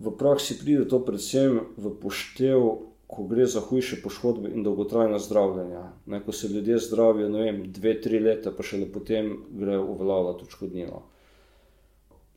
V 0.00 0.14
praksi 0.16 0.56
pride 0.62 0.86
to 0.88 1.02
predvsem 1.04 1.58
v 1.76 1.90
poštev 2.00 2.89
ko 3.10 3.24
gre 3.26 3.46
za 3.46 3.60
hujše 3.60 4.02
poškodbe 4.02 4.50
in 4.54 4.62
dolgotrajna 4.62 5.18
zdravljenja. 5.18 5.82
Ne, 6.06 6.20
ko 6.24 6.32
se 6.32 6.48
ljudje 6.48 6.78
zdravijo, 6.78 7.28
ne 7.28 7.42
vem, 7.42 7.62
dve, 7.72 7.96
tri 8.00 8.20
leta, 8.22 8.52
pa 8.56 8.62
šele 8.62 8.86
potem 8.92 9.32
grejo 9.50 9.84
uveljavljati 9.84 10.44
odškodnino. 10.44 11.02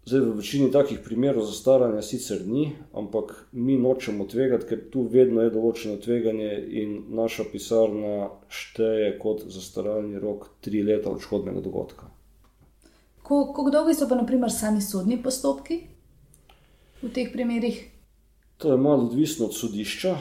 Zdaj, 0.05 0.19
v 0.19 0.33
večini 0.35 0.71
takih 0.71 0.99
primerov 1.05 1.45
zastaranja 1.47 2.01
sicer 2.01 2.41
ni, 2.47 2.71
ampak 2.93 3.47
mi 3.51 3.77
nočemo 3.79 4.25
tvegati, 4.25 4.67
ker 4.67 4.81
tu 4.91 5.05
vedno 5.13 5.45
je 5.45 5.53
določeno 5.53 6.01
tveganje 6.01 6.49
in 6.81 6.97
naša 7.15 7.45
pisarna 7.51 8.27
šteje 8.49 9.13
kot 9.21 9.45
zastaralni 9.53 10.19
rok 10.19 10.49
tri 10.61 10.81
leta 10.83 11.13
odškodnega 11.13 11.61
dogodka. 11.61 12.09
Kako 13.23 13.69
dolgi 13.71 13.93
so 13.95 14.09
pa, 14.09 14.17
naprimer, 14.19 14.51
sami 14.51 14.81
sodni 14.81 15.21
postopki 15.23 15.83
v 17.03 17.13
teh 17.13 17.29
primerih? 17.31 17.77
To 18.57 18.73
je 18.73 18.81
malo 18.81 19.05
odvisno 19.05 19.45
od 19.45 19.55
sodišča 19.55 20.17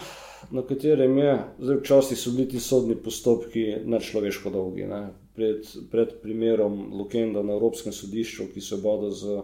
na 0.51 0.63
katerem 0.63 1.19
je, 1.19 1.35
zdaj 1.59 1.77
včasih 1.77 2.19
so 2.19 2.31
bili 2.31 2.49
ti 2.49 2.61
sodni 2.61 2.97
postopki 2.97 3.67
nečloveško 3.85 4.51
dolgi. 4.51 4.87
Ne. 4.87 5.09
Pred, 5.35 5.67
pred 5.91 6.09
primerom 6.23 6.93
Lukenda 6.99 7.43
na 7.43 7.53
Evropskem 7.53 7.93
sodišču, 7.93 8.51
ki 8.55 8.61
se 8.61 8.77
bada 8.83 9.11
z 9.11 9.41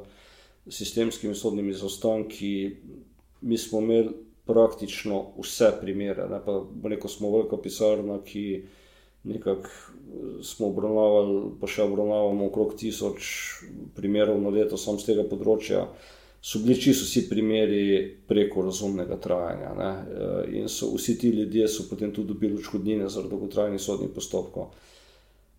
sistemskimi 0.68 1.34
sodnimi 1.34 1.72
zaostanki, 1.72 2.76
mi 3.40 3.58
smo 3.58 3.80
imeli 3.80 4.12
praktično 4.46 5.22
vse 5.38 5.72
primere. 5.80 6.28
Ne. 6.28 6.40
Pa 6.44 6.60
neko 6.88 7.08
smo 7.08 7.30
velika 7.36 7.56
pisarna, 7.56 8.18
ki 8.24 8.62
nekako 9.24 9.68
smo 10.42 10.68
obravnavali, 10.68 11.40
pa 11.60 11.66
še 11.66 11.82
obravnavamo 11.84 12.46
okrog 12.48 12.76
tisoč 12.78 13.32
primerov 13.96 14.40
na 14.40 14.52
leto 14.52 14.76
samo 14.76 15.00
z 15.00 15.12
tega 15.12 15.24
področja 15.28 15.86
so 16.42 16.58
bili 16.58 16.80
čisto 16.80 17.04
vsi 17.04 17.28
primeri 17.28 18.16
preko 18.26 18.62
razumnega 18.62 19.16
trajanja. 19.16 19.74
Ne? 19.78 19.90
Eh, 19.90 20.58
in 20.58 20.68
so 20.68 20.94
vsi 20.96 21.18
ti 21.18 21.28
ljudje 21.28 21.68
so 21.68 21.88
potem 21.90 22.12
tudi 22.12 22.28
dobili 22.28 22.54
odškodnine 22.54 23.08
zaradi 23.08 23.30
dolgotrajnih 23.30 23.80
sodnih 23.80 24.10
postopkov. 24.14 24.70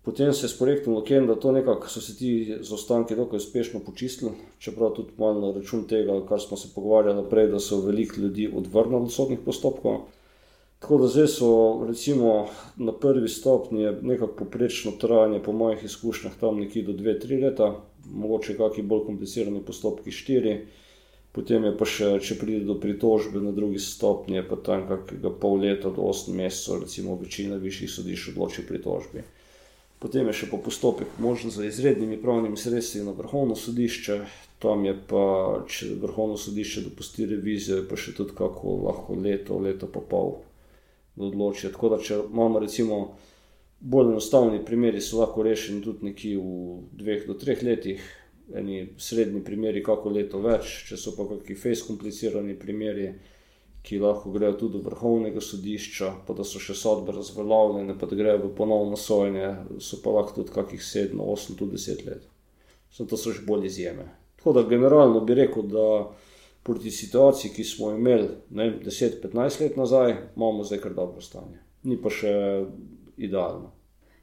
Potem 0.01 0.33
se 0.33 0.45
je 0.45 0.49
s 0.49 0.57
projektom 0.57 0.93
Loken, 0.93 1.27
da 1.27 1.35
to 1.35 1.51
nekako 1.51 1.89
so 1.89 2.01
se 2.01 2.15
ti 2.17 2.55
zaostanki 2.61 3.15
dokaj 3.15 3.37
uspešno 3.37 3.79
počistili, 3.79 4.31
čeprav 4.59 4.93
tudi 4.95 5.11
malo 5.17 5.41
na 5.41 5.51
račun 5.59 5.83
tega, 5.87 6.15
kar 6.29 6.39
smo 6.39 6.57
se 6.57 6.69
pogovarjali 6.75 7.25
prej, 7.29 7.47
da 7.47 7.59
so 7.59 7.81
veliko 7.81 8.21
ljudi 8.21 8.49
odvrnili 8.55 9.03
od 9.03 9.11
sodnih 9.11 9.39
postopkov. 9.45 9.99
Tako 10.79 10.97
da 10.97 11.07
zdaj 11.07 11.27
so 11.27 11.85
recimo 11.87 12.47
na 12.77 12.91
prvi 12.91 13.27
stopnji 13.27 13.91
nekako 14.01 14.33
poprečno 14.33 14.91
trajanje, 14.91 15.43
po 15.43 15.51
mojih 15.51 15.83
izkušnjah, 15.83 16.39
tam 16.39 16.59
nekje 16.59 16.83
do 16.83 16.93
2-3 16.93 17.43
leta, 17.43 17.75
mogoče 18.13 18.57
kakšni 18.57 18.83
bolj 18.83 19.05
komplicirani 19.07 19.61
postopki 19.65 20.11
4, 20.11 20.55
potem 21.31 21.65
je 21.69 21.73
pa 21.77 21.85
še, 21.85 22.11
če 22.25 22.37
pride 22.39 22.65
do 22.67 22.75
pritožbe 22.81 23.41
na 23.43 23.51
drugi 23.55 23.81
stopnji, 23.83 24.41
pa 24.49 24.57
tam 24.57 24.87
kakega 24.89 25.31
pol 25.31 25.61
leta 25.65 25.91
do 25.93 26.07
8 26.09 26.33
mesecev, 26.35 26.83
recimo 26.85 27.17
večina 27.21 27.59
višjih 27.61 27.91
sodišč 27.91 28.33
odloči 28.33 28.65
pritožbi. 28.67 29.25
Potem 29.99 30.29
je 30.31 30.33
še 30.33 30.47
po 30.47 30.57
postopek 30.63 31.17
možen 31.19 31.51
za 31.51 31.65
izrednimi 31.67 32.21
pravnimi 32.21 32.57
sredstvi 32.57 33.03
na 33.03 33.11
vrhovno 33.11 33.55
sodišče, 33.59 34.19
tam 34.63 34.85
je 34.87 34.93
pa, 35.07 35.23
če 35.67 35.95
vrhovno 35.99 36.37
sodišče 36.39 36.85
dopusti 36.87 37.27
revizijo, 37.27 37.83
pa 37.87 37.99
še 37.99 38.15
tudi 38.15 38.35
kako 38.35 38.77
lahko 38.87 39.17
leto, 39.19 39.59
leto 39.59 39.91
pa 39.91 39.99
pol 39.99 40.37
odločijo. 41.19 41.73
Tako 41.75 41.91
da, 41.91 41.99
če 41.99 42.21
imamo 42.31 42.63
recimo 42.63 42.99
bolj 43.79 44.11
enostavni 44.11 44.59
primeri, 44.65 45.01
so 45.01 45.21
lahko 45.21 45.43
rešeni 45.43 45.81
tudi 45.83 46.09
nekje 46.09 46.37
v 46.37 46.79
dveh 46.99 47.25
do 47.27 47.35
treh 47.39 47.61
letih, 47.63 48.03
eni 48.55 48.93
srednji 48.97 49.43
primeri, 49.45 49.83
kako 49.85 50.11
leto 50.13 50.41
več, 50.43 50.83
če 50.89 50.97
so 50.97 51.13
pa 51.17 51.27
kakšni 51.29 51.57
fejs 51.59 51.85
komplicirani 51.87 52.57
primeri. 52.59 53.11
Ki 53.79 53.95
lahko 53.95 54.33
grejo 54.33 54.57
tudi 54.59 54.75
do 54.75 54.81
vrhovnega 54.83 55.39
sodišča, 55.39 56.09
pa 56.27 56.33
da 56.35 56.43
so 56.43 56.59
še 56.59 56.73
sodbe 56.75 57.13
razveljavljene, 57.15 57.95
pa 57.97 58.09
da 58.11 58.17
grejo 58.19 58.41
v 58.41 58.49
ponovno 58.57 58.97
sojenje, 58.99 59.53
so 59.79 60.01
pa 60.03 60.11
lahko 60.17 60.35
tudi 60.41 60.51
kakih 60.51 60.83
7, 60.83 61.15
8, 61.15 61.55
tudi 61.57 61.79
10 61.79 62.03
let. 62.09 62.25
So 62.91 63.07
to 63.07 63.17
so 63.17 63.31
že 63.31 63.45
bolj 63.47 63.69
izjeme. 63.71 64.09
Tako 64.35 64.53
da 64.53 64.65
generalno 64.67 65.23
bi 65.23 65.39
rekel, 65.39 65.63
da 65.71 66.11
proti 66.63 66.91
situaciji, 66.91 67.53
ki 67.55 67.63
smo 67.63 67.93
imeli 67.95 68.27
10-15 68.51 69.61
let 69.61 69.79
nazaj, 69.79 70.15
imamo 70.35 70.63
zdaj 70.63 70.83
kar 70.83 70.93
dobro 70.93 71.21
stanje. 71.21 71.63
Ni 71.83 71.95
pa 72.01 72.11
še 72.11 72.33
idealno. 73.19 73.71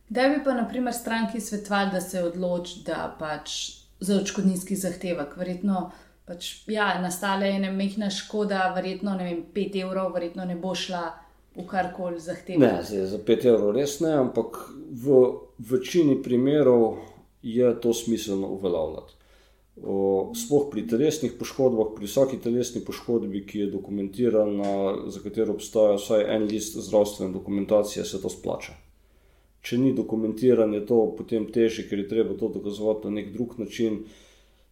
Da 0.09 0.29
bi 0.29 0.43
pa, 0.45 0.55
na 0.55 0.69
primer, 0.69 0.95
stranki 0.95 1.41
svetovali, 1.41 1.91
da 1.93 2.01
se 2.01 2.23
odloči, 2.23 2.83
da 2.87 3.17
pač 3.19 3.57
za 4.01 4.21
očkodninski 4.21 4.77
zahtevek, 4.77 5.37
verjetno 5.37 5.91
pač, 6.27 6.53
ja, 6.71 6.93
nastale 7.03 7.49
ena 7.55 7.71
mehna 7.73 8.11
škoda, 8.11 8.69
verjetno 8.77 9.15
ne 9.19 9.25
vem, 9.25 9.43
5 9.55 9.81
evrov, 9.83 10.13
verjetno 10.15 10.45
ne 10.45 10.57
bo 10.59 10.75
šla 10.75 11.03
v 11.57 11.67
karkoli 11.67 12.21
zahtevati. 12.21 12.63
Ne, 12.63 12.83
zdaj, 12.85 13.07
za 13.15 13.19
5 13.19 13.47
evrov 13.51 13.75
res 13.75 13.99
ne, 14.05 14.15
ampak 14.21 14.59
v 14.91 15.21
večini 15.59 16.19
primerov 16.23 16.99
je 17.43 17.71
to 17.81 17.95
smiselno 17.95 18.51
uveljavljati. 18.59 19.13
Sploh 20.37 20.71
pri 20.73 20.87
telesnih 20.89 21.35
poškodbah, 21.39 21.91
pri 21.97 22.09
vsaki 22.09 22.39
telesni 22.41 22.81
poškodbi, 22.85 23.43
ki 23.47 23.59
je 23.59 23.73
dokumentirana, 23.75 24.73
za 25.13 25.21
katero 25.21 25.53
obstaja 25.53 25.99
vsaj 25.99 26.25
en 26.37 26.47
list 26.49 26.79
zdravstvene 26.81 27.33
dokumentacije, 27.33 28.05
se 28.05 28.23
to 28.23 28.33
splača. 28.33 28.73
Če 29.67 29.81
ni 29.83 29.91
dokumentirano, 29.95 30.79
je 30.79 30.85
to 30.87 31.01
potem 31.19 31.49
težje, 31.51 31.89
ker 31.91 32.05
je 32.05 32.09
treba 32.09 32.37
to 32.39 32.53
dokazovati 32.55 33.09
na 33.09 33.19
nek 33.19 33.33
drug 33.35 33.57
način. 33.59 34.05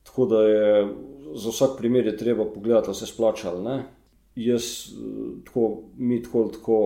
Tako 0.07 0.26
da 0.30 0.42
je 0.46 0.87
za 1.35 1.50
vsak 1.50 1.78
primer 1.78 2.07
je 2.07 2.16
treba 2.16 2.44
pogledati, 2.44 2.87
ali 2.87 2.94
se 2.94 3.07
splača 3.07 3.50
ali 3.50 3.64
ne. 3.64 3.83
Jaz, 4.37 4.64
tako, 5.44 5.83
mi 5.96 6.22
tako, 6.22 6.48
tako 6.52 6.78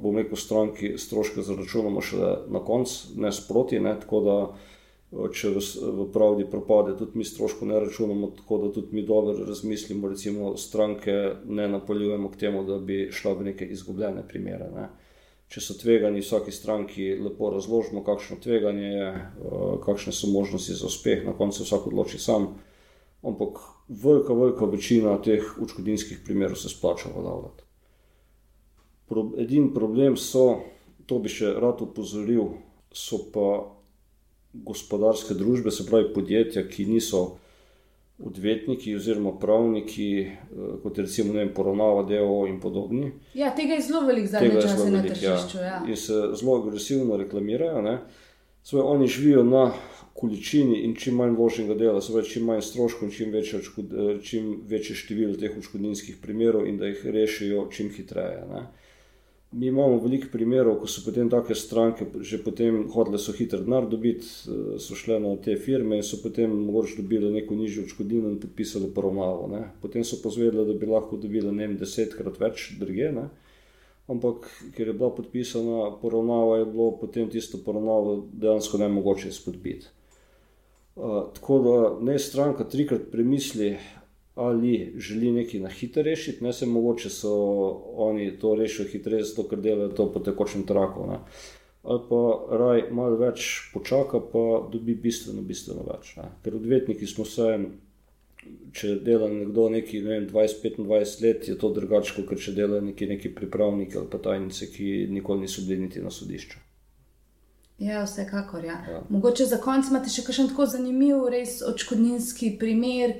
bom 0.00 0.16
rekel, 0.16 0.36
stranki 0.36 0.94
stroške 0.98 1.44
zaračunamo 1.44 2.00
še 2.00 2.30
na 2.48 2.60
koncu, 2.64 3.20
ne 3.20 3.32
sproti. 3.32 3.80
Ne, 3.84 3.92
tako 4.00 4.20
da 4.24 4.36
če 5.32 5.52
v, 5.54 5.62
v 5.98 6.06
pravdi 6.12 6.46
propade, 6.50 6.96
tudi 6.98 7.20
mi 7.20 7.24
stroško 7.24 7.68
ne 7.68 7.80
računamo, 7.84 8.32
tako 8.40 8.58
da 8.64 8.72
tudi 8.72 8.96
mi 8.96 9.04
dobro 9.06 9.36
razmislimo, 9.44 10.08
recimo 10.08 10.56
stranke 10.56 11.14
ne 11.44 11.68
napoljujemo 11.68 12.32
k 12.32 12.40
temu, 12.46 12.64
da 12.64 12.78
bi 12.80 13.08
šla 13.12 13.36
v 13.38 13.50
neke 13.52 13.68
izgubljene 13.76 14.24
primere. 14.28 14.70
Ne. 14.74 14.88
Če 15.54 15.62
so 15.62 15.76
tvegani, 15.78 16.18
vsaki 16.18 16.50
stranki 16.50 17.12
lepo 17.14 17.46
razložimo, 17.54 18.00
kakšno 18.02 18.40
tveganje 18.42 18.88
je, 18.90 19.10
kakšne 19.84 20.10
so 20.10 20.26
možnosti 20.32 20.74
za 20.74 20.88
uspeh, 20.90 21.22
na 21.22 21.34
koncu 21.38 21.62
vsak 21.62 21.86
odloči 21.92 22.18
sam. 22.18 22.48
Ampak 23.22 23.60
velika, 23.86 24.34
velika 24.34 24.66
večina 24.66 25.12
teh 25.22 25.46
učkodinskih 25.62 26.24
primerov 26.26 26.58
se 26.58 26.72
splača 26.72 27.12
vodavljati. 27.14 27.62
Edini 29.38 29.70
problem 29.74 30.16
so, 30.18 30.58
to 31.06 31.20
bi 31.22 31.30
še 31.30 31.52
rad 31.62 31.84
upozoril, 31.86 32.50
so 32.90 33.20
pa 33.30 33.46
gospodarske 34.54 35.38
družbe, 35.38 35.70
se 35.70 35.86
pravi 35.86 36.10
podjetja, 36.16 36.66
ki 36.66 36.88
niso 36.90 37.22
odvetniki 38.18 38.96
oziroma 38.96 39.38
pravniki, 39.38 40.20
eh, 40.20 40.36
kot 40.82 40.98
recimo 40.98 41.32
vem, 41.32 41.50
poravnava 41.54 42.02
DO 42.02 42.46
in 42.48 42.60
podobni. 42.60 43.12
Ja, 43.34 43.54
tega 43.56 43.74
je 43.74 43.82
zelo 43.82 44.06
veliko 44.06 44.28
zadnjih 44.28 44.62
časov 44.62 44.90
na 44.92 45.02
ja. 45.02 45.08
tržišču. 45.08 45.58
Ja. 45.58 45.82
In 45.88 45.96
se 45.96 46.12
zelo 46.40 46.60
agresivno 46.62 47.16
reklamirajo. 47.16 47.98
Svoje, 48.62 48.82
oni 48.82 49.06
živijo 49.06 49.42
na 49.44 49.72
količini 50.14 50.78
in 50.86 50.94
čim 50.94 51.14
manj 51.14 51.34
vloženega 51.36 51.74
dela, 51.74 52.00
se 52.00 52.12
pravi, 52.12 52.28
čim 52.28 52.44
manj 52.44 52.62
stroškov 52.62 53.10
čim 53.10 53.32
večje, 53.32 53.60
eh, 53.60 54.22
čim 54.22 54.60
večje 54.66 54.96
število 54.96 55.36
teh 55.36 55.56
odškodninskih 55.58 56.16
primerov 56.22 56.66
in 56.66 56.78
da 56.78 56.86
jih 56.86 57.06
rešijo 57.06 57.68
čim 57.70 57.90
hitreje. 57.90 58.46
Ne. 58.52 58.66
Mi 59.54 59.66
imamo 59.66 60.00
veliko 60.02 60.26
primerov, 60.32 60.80
ko 60.82 60.88
so 60.90 61.02
potem 61.04 61.28
take 61.30 61.54
stranke 61.54 62.06
že 62.26 62.40
potem 62.42 62.88
hodile 62.90 63.20
so 63.22 63.32
hitro 63.32 63.60
denar 63.62 63.86
dobiti, 63.86 64.26
eh, 64.26 64.78
so 64.82 64.98
šle 64.98 65.20
na 65.22 65.36
te 65.36 65.54
firme 65.56 66.00
in 66.00 66.02
so 66.02 66.18
potem 66.22 66.50
mogoče 66.50 66.96
dobile 67.02 67.30
neko 67.30 67.54
nižjo 67.54 67.84
odškodnino 67.84 68.32
in 68.32 68.40
podpisali 68.42 68.90
poravnavo. 68.94 69.46
Ne. 69.52 69.62
Potem 69.82 70.04
so 70.04 70.18
pozvedali, 70.22 70.66
da 70.66 70.78
bi 70.78 70.90
lahko 70.90 71.16
dobile 71.16 71.52
ne 71.52 71.68
vem, 71.68 71.76
desetkrat 71.78 72.40
več 72.40 72.72
druge. 72.80 73.12
Ne. 73.14 73.28
Ampak, 74.10 74.50
ker 74.76 74.90
je 74.90 74.92
bila 74.92 75.14
podpisana 75.14 75.92
poravnava, 76.02 76.58
je 76.58 76.66
bilo 76.66 76.90
potem 77.00 77.30
tisto 77.30 77.62
poravnavo 77.64 78.24
dejansko 78.32 78.78
ne 78.82 78.88
mogoče 78.88 79.32
spodbiti. 79.32 79.86
Uh, 80.96 81.30
tako 81.34 81.58
da 81.62 81.76
naj 82.10 82.18
stranka 82.18 82.66
trikrat 82.70 83.06
premisli, 83.10 83.76
ali 84.34 84.94
želi 84.98 85.32
nekaj 85.32 85.60
na 85.60 85.68
hitro 85.68 86.02
rešiti, 86.02 86.44
ne 86.44 86.52
se 86.52 86.66
mogoče 86.66 87.10
so 87.10 87.34
oni 87.96 88.38
to 88.38 88.54
rešili 88.54 88.88
hitreje, 88.88 89.24
zato 89.24 89.48
ker 89.48 89.60
delajo 89.60 89.88
to 89.88 90.08
po 90.12 90.20
tekočem 90.20 90.66
traku. 90.66 91.06
Ne. 91.06 91.20
Ali 91.82 92.00
pa 92.08 92.20
raj 92.58 92.82
malo 92.90 93.16
več 93.20 93.70
počaka, 93.74 94.20
pa 94.32 94.44
dobi 94.72 94.94
bistveno, 94.94 95.42
bistveno 95.42 95.84
več. 95.86 96.16
Ne. 96.16 96.30
Ker 96.42 96.56
odvetniki 96.56 97.06
smo 97.06 97.28
vseeno 97.28 97.70
če 98.74 98.98
dela 99.04 99.28
nekdo 99.30 99.68
nekaj 99.72 100.02
ne 100.04 100.20
20-25 100.28 101.22
let, 101.24 101.48
je 101.48 101.56
to 101.58 101.70
drugače, 101.74 102.14
kot 102.16 102.40
če 102.40 102.54
dela 102.56 102.80
neki, 102.84 103.08
neki 103.14 103.32
pripravniki 103.36 103.98
ali 104.00 104.10
pa 104.10 104.20
tajnice, 104.22 104.68
ki 104.72 105.06
nikoli 105.12 105.46
niso 105.46 105.64
bili 105.68 105.86
niti 105.86 106.02
na 106.04 106.12
sodišču. 106.12 106.60
Ja, 107.82 108.04
vsekakor. 108.04 108.64
Ja. 108.64 108.78
Ja. 108.90 109.00
Mogoče 109.10 109.48
za 109.50 109.58
konec 109.62 109.88
imate 109.90 110.12
še 110.12 110.22
kakšen 110.26 110.52
tako 110.52 110.66
zanimiv, 110.70 111.24
res 111.32 111.58
očkodninski 111.66 112.54
primer. 112.60 113.16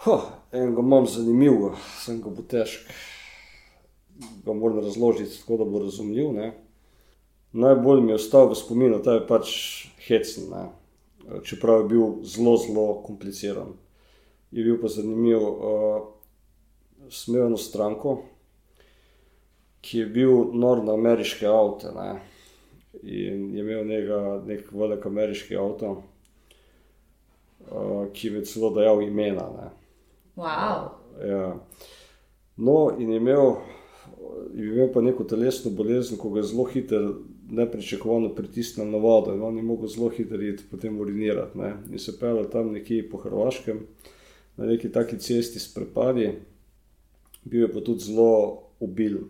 Ha, 0.00 0.16
en 0.52 0.74
ga 0.74 0.80
imam 0.80 1.06
zanimiv, 1.06 1.74
sem 2.00 2.22
ga 2.24 2.30
bo 2.32 2.42
težko. 2.48 2.92
Ga 4.44 4.52
moram 4.52 4.80
razložiti 4.84 5.38
tako, 5.40 5.56
da 5.60 5.64
bo 5.64 5.80
razumljiv. 5.84 6.32
Ne. 6.32 6.52
Najbolj 7.52 8.00
mi 8.00 8.12
je 8.12 8.20
ostal 8.20 8.48
v 8.48 8.56
spominu, 8.56 9.00
da 9.04 9.18
je 9.18 9.26
pač 9.28 9.50
hecen 10.06 10.48
čeprav 11.44 11.82
je 11.82 11.88
bil 11.88 12.02
zelo, 12.22 12.56
zelo 12.56 13.02
kompliciran. 13.06 13.72
Je 14.50 14.64
bil 14.64 14.80
pa 14.80 14.88
zanimiv, 14.88 15.42
uh, 15.42 16.02
smejno 17.10 17.56
stranko, 17.56 18.22
ki 19.80 19.98
je 19.98 20.06
bil 20.06 20.32
nor 20.52 20.84
na 20.84 20.94
ameriške 20.94 21.46
avto. 21.46 21.92
Ne? 21.96 22.20
In 23.02 23.54
je 23.54 23.60
imel 23.60 23.84
njega, 23.86 24.42
nek 24.46 24.72
velik 24.72 25.06
ameriški 25.06 25.56
avto, 25.56 26.02
uh, 27.70 28.08
ki 28.12 28.28
je 28.28 28.44
celo 28.44 28.72
dajal 28.74 29.02
imena. 29.02 29.70
Wow. 30.40 30.88
Ja. 31.28 31.56
No, 32.56 32.96
in 32.98 33.12
imel, 33.12 33.56
imel 34.54 34.92
pa 34.92 35.00
neko 35.00 35.24
telesno 35.24 35.70
bolezen, 35.70 36.18
ko 36.18 36.30
ga 36.30 36.40
je 36.40 36.48
zelo 36.48 36.64
hitro 36.64 37.00
nepričakovano 37.50 38.30
pritisnil 38.34 38.88
na 38.88 38.98
vodo 38.98 39.34
in 39.34 39.42
on 39.42 39.56
je 39.56 39.62
mogel 39.62 39.88
zelo 39.88 40.08
hitro 40.08 40.40
iti 40.42 40.64
potem 40.70 41.00
urinirati. 41.00 41.58
Ne. 41.58 41.74
In 41.92 41.98
se 41.98 42.16
pel 42.18 42.44
tam 42.52 42.72
nekje 42.72 43.08
po 43.10 43.18
Hrvaškem, 43.18 43.82
na 44.56 44.66
neki 44.66 44.92
taki 44.92 45.18
cesti 45.18 45.60
s 45.60 45.74
prepadi, 45.74 46.30
bil 47.44 47.66
je 47.66 47.72
pa 47.72 47.84
tudi 47.84 48.04
zelo 48.08 48.62
ubilen. 48.80 49.28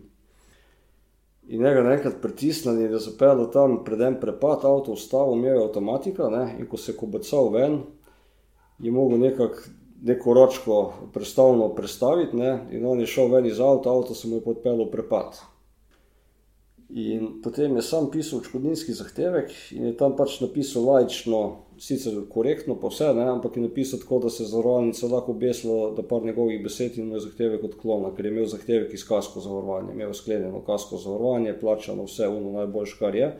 In 1.47 1.63
njega 1.63 1.83
naenkrat 1.83 2.21
pritisnili, 2.21 2.87
da 2.87 2.99
so 3.03 3.17
pel 3.19 3.49
tam 3.51 3.81
pred 3.83 4.01
en 4.01 4.15
prepad, 4.19 4.63
avto 4.63 4.95
vstavo, 4.95 5.35
imel 5.35 5.57
je 5.57 5.65
avtomatika 5.65 6.29
ne. 6.29 6.55
in 6.59 6.67
ko 6.71 6.77
se 6.77 6.91
je 6.91 6.97
kobacal 6.97 7.51
ven, 7.51 7.81
je 8.79 8.91
mogel 8.91 9.19
nekako. 9.19 9.75
Neko 10.01 10.33
ročko 10.33 10.93
prestavno 11.13 11.69
predstaviti, 11.75 12.37
in 12.71 12.85
on 12.85 12.99
je 12.99 13.05
šel 13.05 13.27
ven 13.29 13.45
iz 13.45 13.59
avta, 13.59 13.91
avto 13.93 14.15
se 14.17 14.27
mu 14.27 14.35
je 14.35 14.43
podpelo 14.43 14.89
prepad. 14.91 15.37
In 16.91 17.39
potem 17.43 17.75
je 17.75 17.81
sam 17.81 18.09
pisal 18.11 18.41
odškodninski 18.41 18.91
zahtevek 18.91 19.51
in 19.71 19.85
je 19.85 19.93
tam 19.97 20.17
pač 20.19 20.41
napisal 20.41 20.83
lajično, 20.89 21.39
sicer 21.79 22.17
korektno, 22.29 22.75
pa 22.81 22.89
vse, 22.91 23.13
ne, 23.15 23.29
ampak 23.31 23.55
je 23.55 23.63
napisal 23.63 24.01
tako, 24.01 24.19
da 24.25 24.29
se 24.29 24.43
zavarovalnica 24.49 25.07
lahko 25.07 25.31
obesila, 25.31 25.93
da 25.95 26.03
par 26.03 26.25
njegovih 26.25 26.59
besed 26.63 26.97
in 26.99 27.13
je 27.15 27.21
zahtevek 27.23 27.63
odklona, 27.63 28.11
ker 28.15 28.27
je 28.27 28.31
imel 28.33 28.49
zahtevek 28.51 28.91
iz 28.93 29.05
kasko 29.07 29.39
zavarovanja, 29.39 29.93
imel 29.93 30.11
sklenjeno 30.13 30.59
kasko 30.67 30.99
zavarovanje, 30.99 31.55
plačano 31.61 32.09
vse, 32.09 32.27
ono 32.27 32.51
najboljš, 32.59 32.97
kar 32.99 33.15
je. 33.15 33.31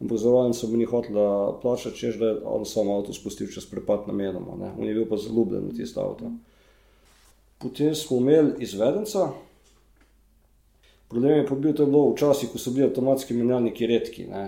Ampak 0.00 0.18
zavarovalnica 0.18 0.66
bi 0.66 0.80
ni 0.80 0.88
hotela 0.88 1.58
plačati, 1.60 1.98
čež 1.98 2.16
da 2.18 2.26
je 2.26 2.40
on 2.44 2.64
sam 2.66 2.88
avto 2.90 3.12
spustil 3.12 3.50
čez 3.52 3.66
prepad 3.68 4.08
namenoma, 4.08 4.56
ne. 4.56 4.72
On 4.78 4.88
je 4.88 4.94
bil 4.94 5.08
pa 5.08 5.20
zaljubljen 5.20 5.68
v 5.68 5.76
tisto 5.76 6.00
avto. 6.00 6.32
Potem 7.60 7.94
smo 7.94 8.16
imeli 8.16 8.62
izvedenca, 8.64 9.28
Problem 11.10 11.38
je 11.38 11.46
pa 11.46 11.54
bil, 11.54 11.72
da 11.72 11.82
je 11.82 11.86
bilo 11.86 12.12
včasih, 12.12 12.52
ko 12.52 12.58
so 12.58 12.70
bili 12.70 12.84
avtomatski 12.86 13.34
menjalniki 13.34 13.86
redki. 13.86 14.28
Ne. 14.30 14.44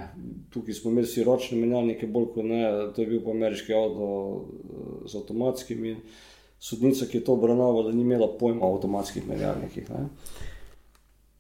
Tukaj 0.55 0.75
smo 0.75 0.91
imeli 0.93 1.09
si 1.11 1.25
ročne 1.27 1.57
menjalnike, 1.59 2.07
bolj 2.07 2.29
kot 2.37 2.47
ne, 2.47 2.61
to 2.95 3.03
je 3.03 3.07
bil 3.11 3.19
pa 3.25 3.33
ameriški 3.35 3.75
avto 3.75 4.11
eh, 4.13 5.09
z 5.11 5.19
avtomatskimi. 5.19 5.97
Sodnica, 6.63 7.09
ki 7.11 7.19
je 7.19 7.25
to 7.27 7.35
obravnavala, 7.35 7.91
ni 7.91 8.05
imela 8.07 8.29
pojma 8.39 8.63
o 8.63 8.77
avtomatskih 8.77 9.27
menjalnikih. 9.27 9.91
Ne. 9.91 10.05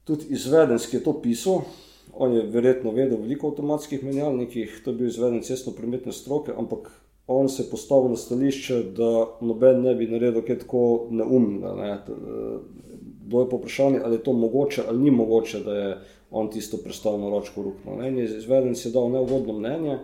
Tudi 0.05 0.27
izvedenski 0.35 0.99
je 0.99 1.05
to 1.05 1.15
pisal, 1.23 1.63
on 2.13 2.35
je 2.37 2.43
verjetno 2.43 2.91
vedel 2.91 3.21
veliko 3.21 3.47
o 3.47 3.51
avtomatskih 3.51 4.05
menjalnikih, 4.05 4.81
to 4.85 4.91
je 4.91 4.97
bil 4.97 5.09
izveden 5.09 5.43
cestno-prometne 5.43 6.13
stroke, 6.13 6.53
ampak 6.57 6.91
on 7.27 7.49
se 7.49 7.63
je 7.63 7.71
postavil 7.71 8.11
na 8.11 8.17
stališče, 8.17 8.83
da 8.97 9.13
noben 9.41 9.83
ne 9.83 9.95
bi 9.95 10.11
naredil 10.11 10.43
kaj 10.47 10.59
tako 10.65 10.83
neumnega. 11.11 11.75
Ne 11.79 11.93
bilo 13.33 13.43
je 13.43 13.51
pa 13.51 13.57
vprašanje, 13.57 14.01
ali 14.05 14.15
je 14.15 14.23
to 14.23 14.33
mogoče 14.33 14.83
ali 14.89 14.99
ni 14.99 15.11
mogoče, 15.11 15.61
da 15.61 15.75
je 15.75 15.99
on 16.31 16.51
tisto 16.51 16.77
predstavljeno 16.77 17.31
ročko 17.31 17.63
rukno. 17.63 17.97
Ne, 17.97 18.25
izveden 18.25 18.77
si 18.77 18.89
je 18.89 18.93
dal 18.93 19.11
neugodno 19.11 19.53
mnenje 19.53 19.99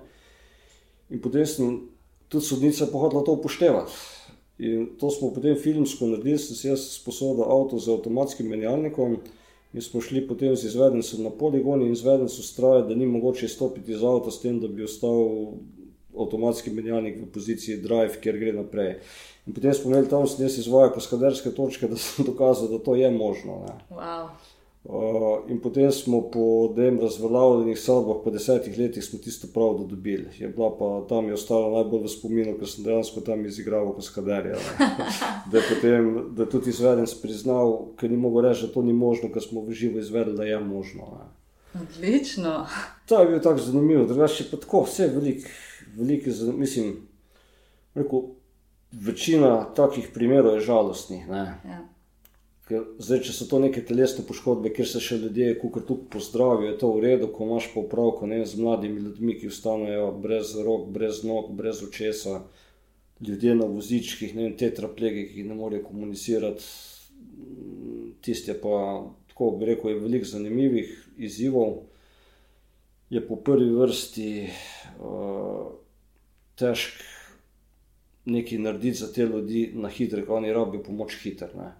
in 1.10 1.20
potem 1.20 1.46
sem 1.46 1.80
tudi 2.28 2.44
sodnica 2.44 2.86
pohodila 2.92 3.24
to 3.24 3.32
upoštevati. 3.32 3.92
In 4.58 4.88
to 4.98 5.10
smo 5.10 5.30
potem 5.34 5.56
filmsko 5.56 6.06
naredili, 6.06 6.38
sem 6.38 6.56
si 6.56 6.68
jaz 6.68 6.80
sposodil 6.98 7.44
avto 7.44 7.78
z 7.78 7.92
avtomatskim 7.94 8.48
menjalnikom 8.48 9.16
in 9.72 9.82
smo 9.82 10.00
šli 10.00 10.26
potem 10.28 10.56
z 10.56 10.64
izvedencem 10.64 11.22
na 11.22 11.30
poligon 11.30 11.82
in 11.82 11.92
izvedencu 11.92 12.42
straje, 12.42 12.82
da 12.88 12.94
ni 12.94 13.06
mogoče 13.06 13.48
stopiti 13.48 13.92
iz 13.92 14.04
avta 14.04 14.30
s 14.30 14.40
tem, 14.40 14.60
da 14.60 14.68
bi 14.68 14.84
ostal 14.84 15.52
avtomatski 16.18 16.70
menjalnik 16.70 17.18
v 17.22 17.30
poziciji 17.32 17.82
drive, 17.82 18.20
kjer 18.20 18.38
gre 18.38 18.52
naprej. 18.52 18.94
In 19.46 19.54
potem 19.54 19.74
smo 19.74 19.90
imeli 19.90 20.08
tam 20.08 20.26
snes 20.26 20.58
izvaja 20.58 20.92
kaskaderske 20.92 21.50
točke, 21.56 21.88
da 21.88 21.96
sem 21.96 22.26
dokazal, 22.26 22.68
da 22.68 22.78
to 22.78 22.96
je 22.96 23.10
možno. 23.10 23.60
Wow. 23.90 24.28
Uh, 24.84 25.50
in 25.50 25.60
potem 25.60 25.92
smo 25.92 26.20
po 26.30 26.72
tem 26.76 27.00
razveljavljenih 27.00 27.78
sodbah, 27.78 28.16
po 28.24 28.30
desetih 28.30 28.78
letih, 28.78 29.04
smo 29.04 29.18
tisto 29.18 29.48
pravdo 29.54 29.84
dobili. 29.84 30.28
Je 30.38 30.48
bila 30.48 30.70
pa 30.78 31.06
tam 31.08 31.26
je 31.28 31.34
ostala 31.34 31.82
najbolj 31.82 32.06
v 32.06 32.12
spominu, 32.12 32.54
ker 32.58 32.70
sem 32.70 32.86
dejansko 32.86 33.20
tam 33.26 33.44
izigral 33.46 33.92
kaskaderja. 33.96 34.56
Da, 35.52 35.60
potem, 35.64 36.08
da 36.36 36.42
je 36.42 36.50
tudi 36.50 36.70
izvedenc 36.70 37.14
priznal, 37.22 37.94
ker 37.96 38.10
ni 38.10 38.16
mogel 38.16 38.50
reči, 38.50 38.66
da 38.66 38.72
to 38.72 38.82
ni 38.82 38.92
možno, 38.92 39.30
ker 39.32 39.42
smo 39.42 39.62
v 39.64 39.72
živo 39.72 39.98
izvedeli, 39.98 40.36
da 40.36 40.44
je 40.44 40.60
možno. 40.60 41.10
Ne. 41.18 41.28
Odlično. 41.82 42.66
To 43.06 43.20
je 43.20 43.28
bil 43.28 43.40
tako 43.40 43.58
zanimivo, 43.58 44.06
drugače 44.06 44.44
pa 44.50 44.56
tako, 44.56 44.82
vse 44.84 45.06
veliko, 45.14 45.48
velik, 45.96 46.26
mislim, 46.56 46.96
rekel, 47.94 48.22
večina 48.92 49.64
takih 49.74 50.08
primerov 50.14 50.54
je 50.54 50.66
žalostnih. 50.68 51.26
Ja. 51.28 51.88
Zdaj, 52.68 53.22
če 53.24 53.32
so 53.32 53.46
to 53.48 53.58
neke 53.62 53.80
telesne 53.88 54.20
poškodbe, 54.28 54.68
kjer 54.76 54.88
se 54.90 55.00
še 55.00 55.16
ljudje, 55.22 55.54
kot 55.62 55.86
tu 55.88 55.94
pozdravijo, 56.12 56.68
je 56.68 56.76
to 56.82 56.90
v 56.92 57.00
redu, 57.06 57.30
ko 57.32 57.46
imaš 57.46 57.70
popravko 57.72 58.28
ne, 58.28 58.42
z 58.44 58.60
mladimi 58.60 59.00
ljudmi, 59.06 59.38
ki 59.40 59.48
ostanejo 59.48 60.10
brez 60.20 60.52
rok, 60.66 60.90
brez 60.92 61.22
nog, 61.24 61.48
brez 61.56 61.80
očesa, 61.86 62.42
ljudje 63.24 63.54
na 63.56 63.70
vozičkih, 63.72 64.36
ne 64.36 64.50
tetraplegi, 64.60 65.24
ki 65.32 65.46
ne 65.48 65.56
morejo 65.56 65.86
komunicirati. 65.88 66.68
Tiste 68.20 68.52
pa, 68.60 68.76
tako 69.32 69.54
bi 69.56 69.72
rekel, 69.72 69.94
je 69.94 70.04
veliko 70.04 70.28
zanimivih 70.28 70.92
izzivov, 71.16 71.86
je 73.08 73.24
po 73.24 73.40
prvi 73.40 73.72
vrsti 73.72 74.30
uh, 74.44 75.72
težko 76.60 77.16
nekaj 78.28 78.58
narediti 78.58 78.98
za 78.98 79.12
te 79.12 79.24
ljudi 79.24 79.70
na 79.74 79.88
hitro, 79.88 80.20
ko 80.26 80.36
oni 80.36 80.52
rabijo 80.52 80.82
pomoč 80.84 81.16
hitro. 81.22 81.70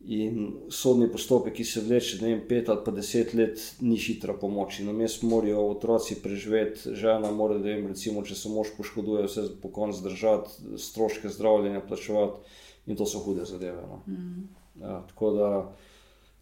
In 0.00 0.52
sodni 0.70 1.08
postopek, 1.10 1.54
ki 1.56 1.64
se 1.64 1.80
vleče 1.82 2.18
ne 2.20 2.28
vem, 2.28 2.42
pet 2.48 2.68
ali 2.68 2.82
pa 2.84 2.92
deset 2.94 3.32
let, 3.34 3.62
ni 3.80 3.96
hitra 3.98 4.36
pomoč. 4.38 4.78
In 4.80 4.90
names 4.90 5.16
morajo 5.24 5.64
otroci 5.72 6.18
preživeti, 6.22 6.92
žena 6.94 7.32
mora, 7.34 7.56
da 7.58 7.72
jim 7.72 7.88
recimo, 7.90 8.22
če 8.22 8.36
se 8.38 8.52
mož 8.52 8.70
poškoduje, 8.76 9.24
vse 9.26 9.46
po 9.62 9.72
koncu 9.74 9.98
zdržati, 9.98 10.76
stroške 10.78 11.32
zdravljenja 11.32 11.80
plačevati 11.88 12.62
in 12.86 13.00
to 13.00 13.06
so 13.08 13.24
hude 13.24 13.48
zadeve. 13.48 13.82
No. 13.88 14.02
Mm. 14.06 14.46
Ja, 14.84 15.00
tako 15.08 15.32
da 15.32 15.50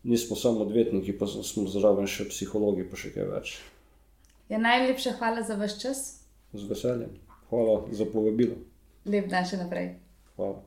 nismo 0.03 0.37
samo 0.37 0.67
odvetniki, 0.67 1.15
pa 1.19 1.27
smo 1.27 1.65
zraven 1.71 2.11
še 2.11 2.29
psihologi, 2.29 2.85
pa 2.91 3.01
še 3.01 3.15
kaj 3.15 3.31
več. 3.31 3.55
Ja, 4.51 4.61
najlepša 4.61 5.17
hvala 5.23 5.47
za 5.47 5.57
vaš 5.57 5.79
čas. 5.81 6.05
Z 6.53 6.69
veseljem. 6.69 7.17
Hvala 7.49 7.81
za 7.97 8.05
povabilo. 8.13 8.61
Lep 9.09 9.31
dan 9.33 9.47
še 9.49 9.63
naprej. 9.63 9.95
Hvala. 10.37 10.61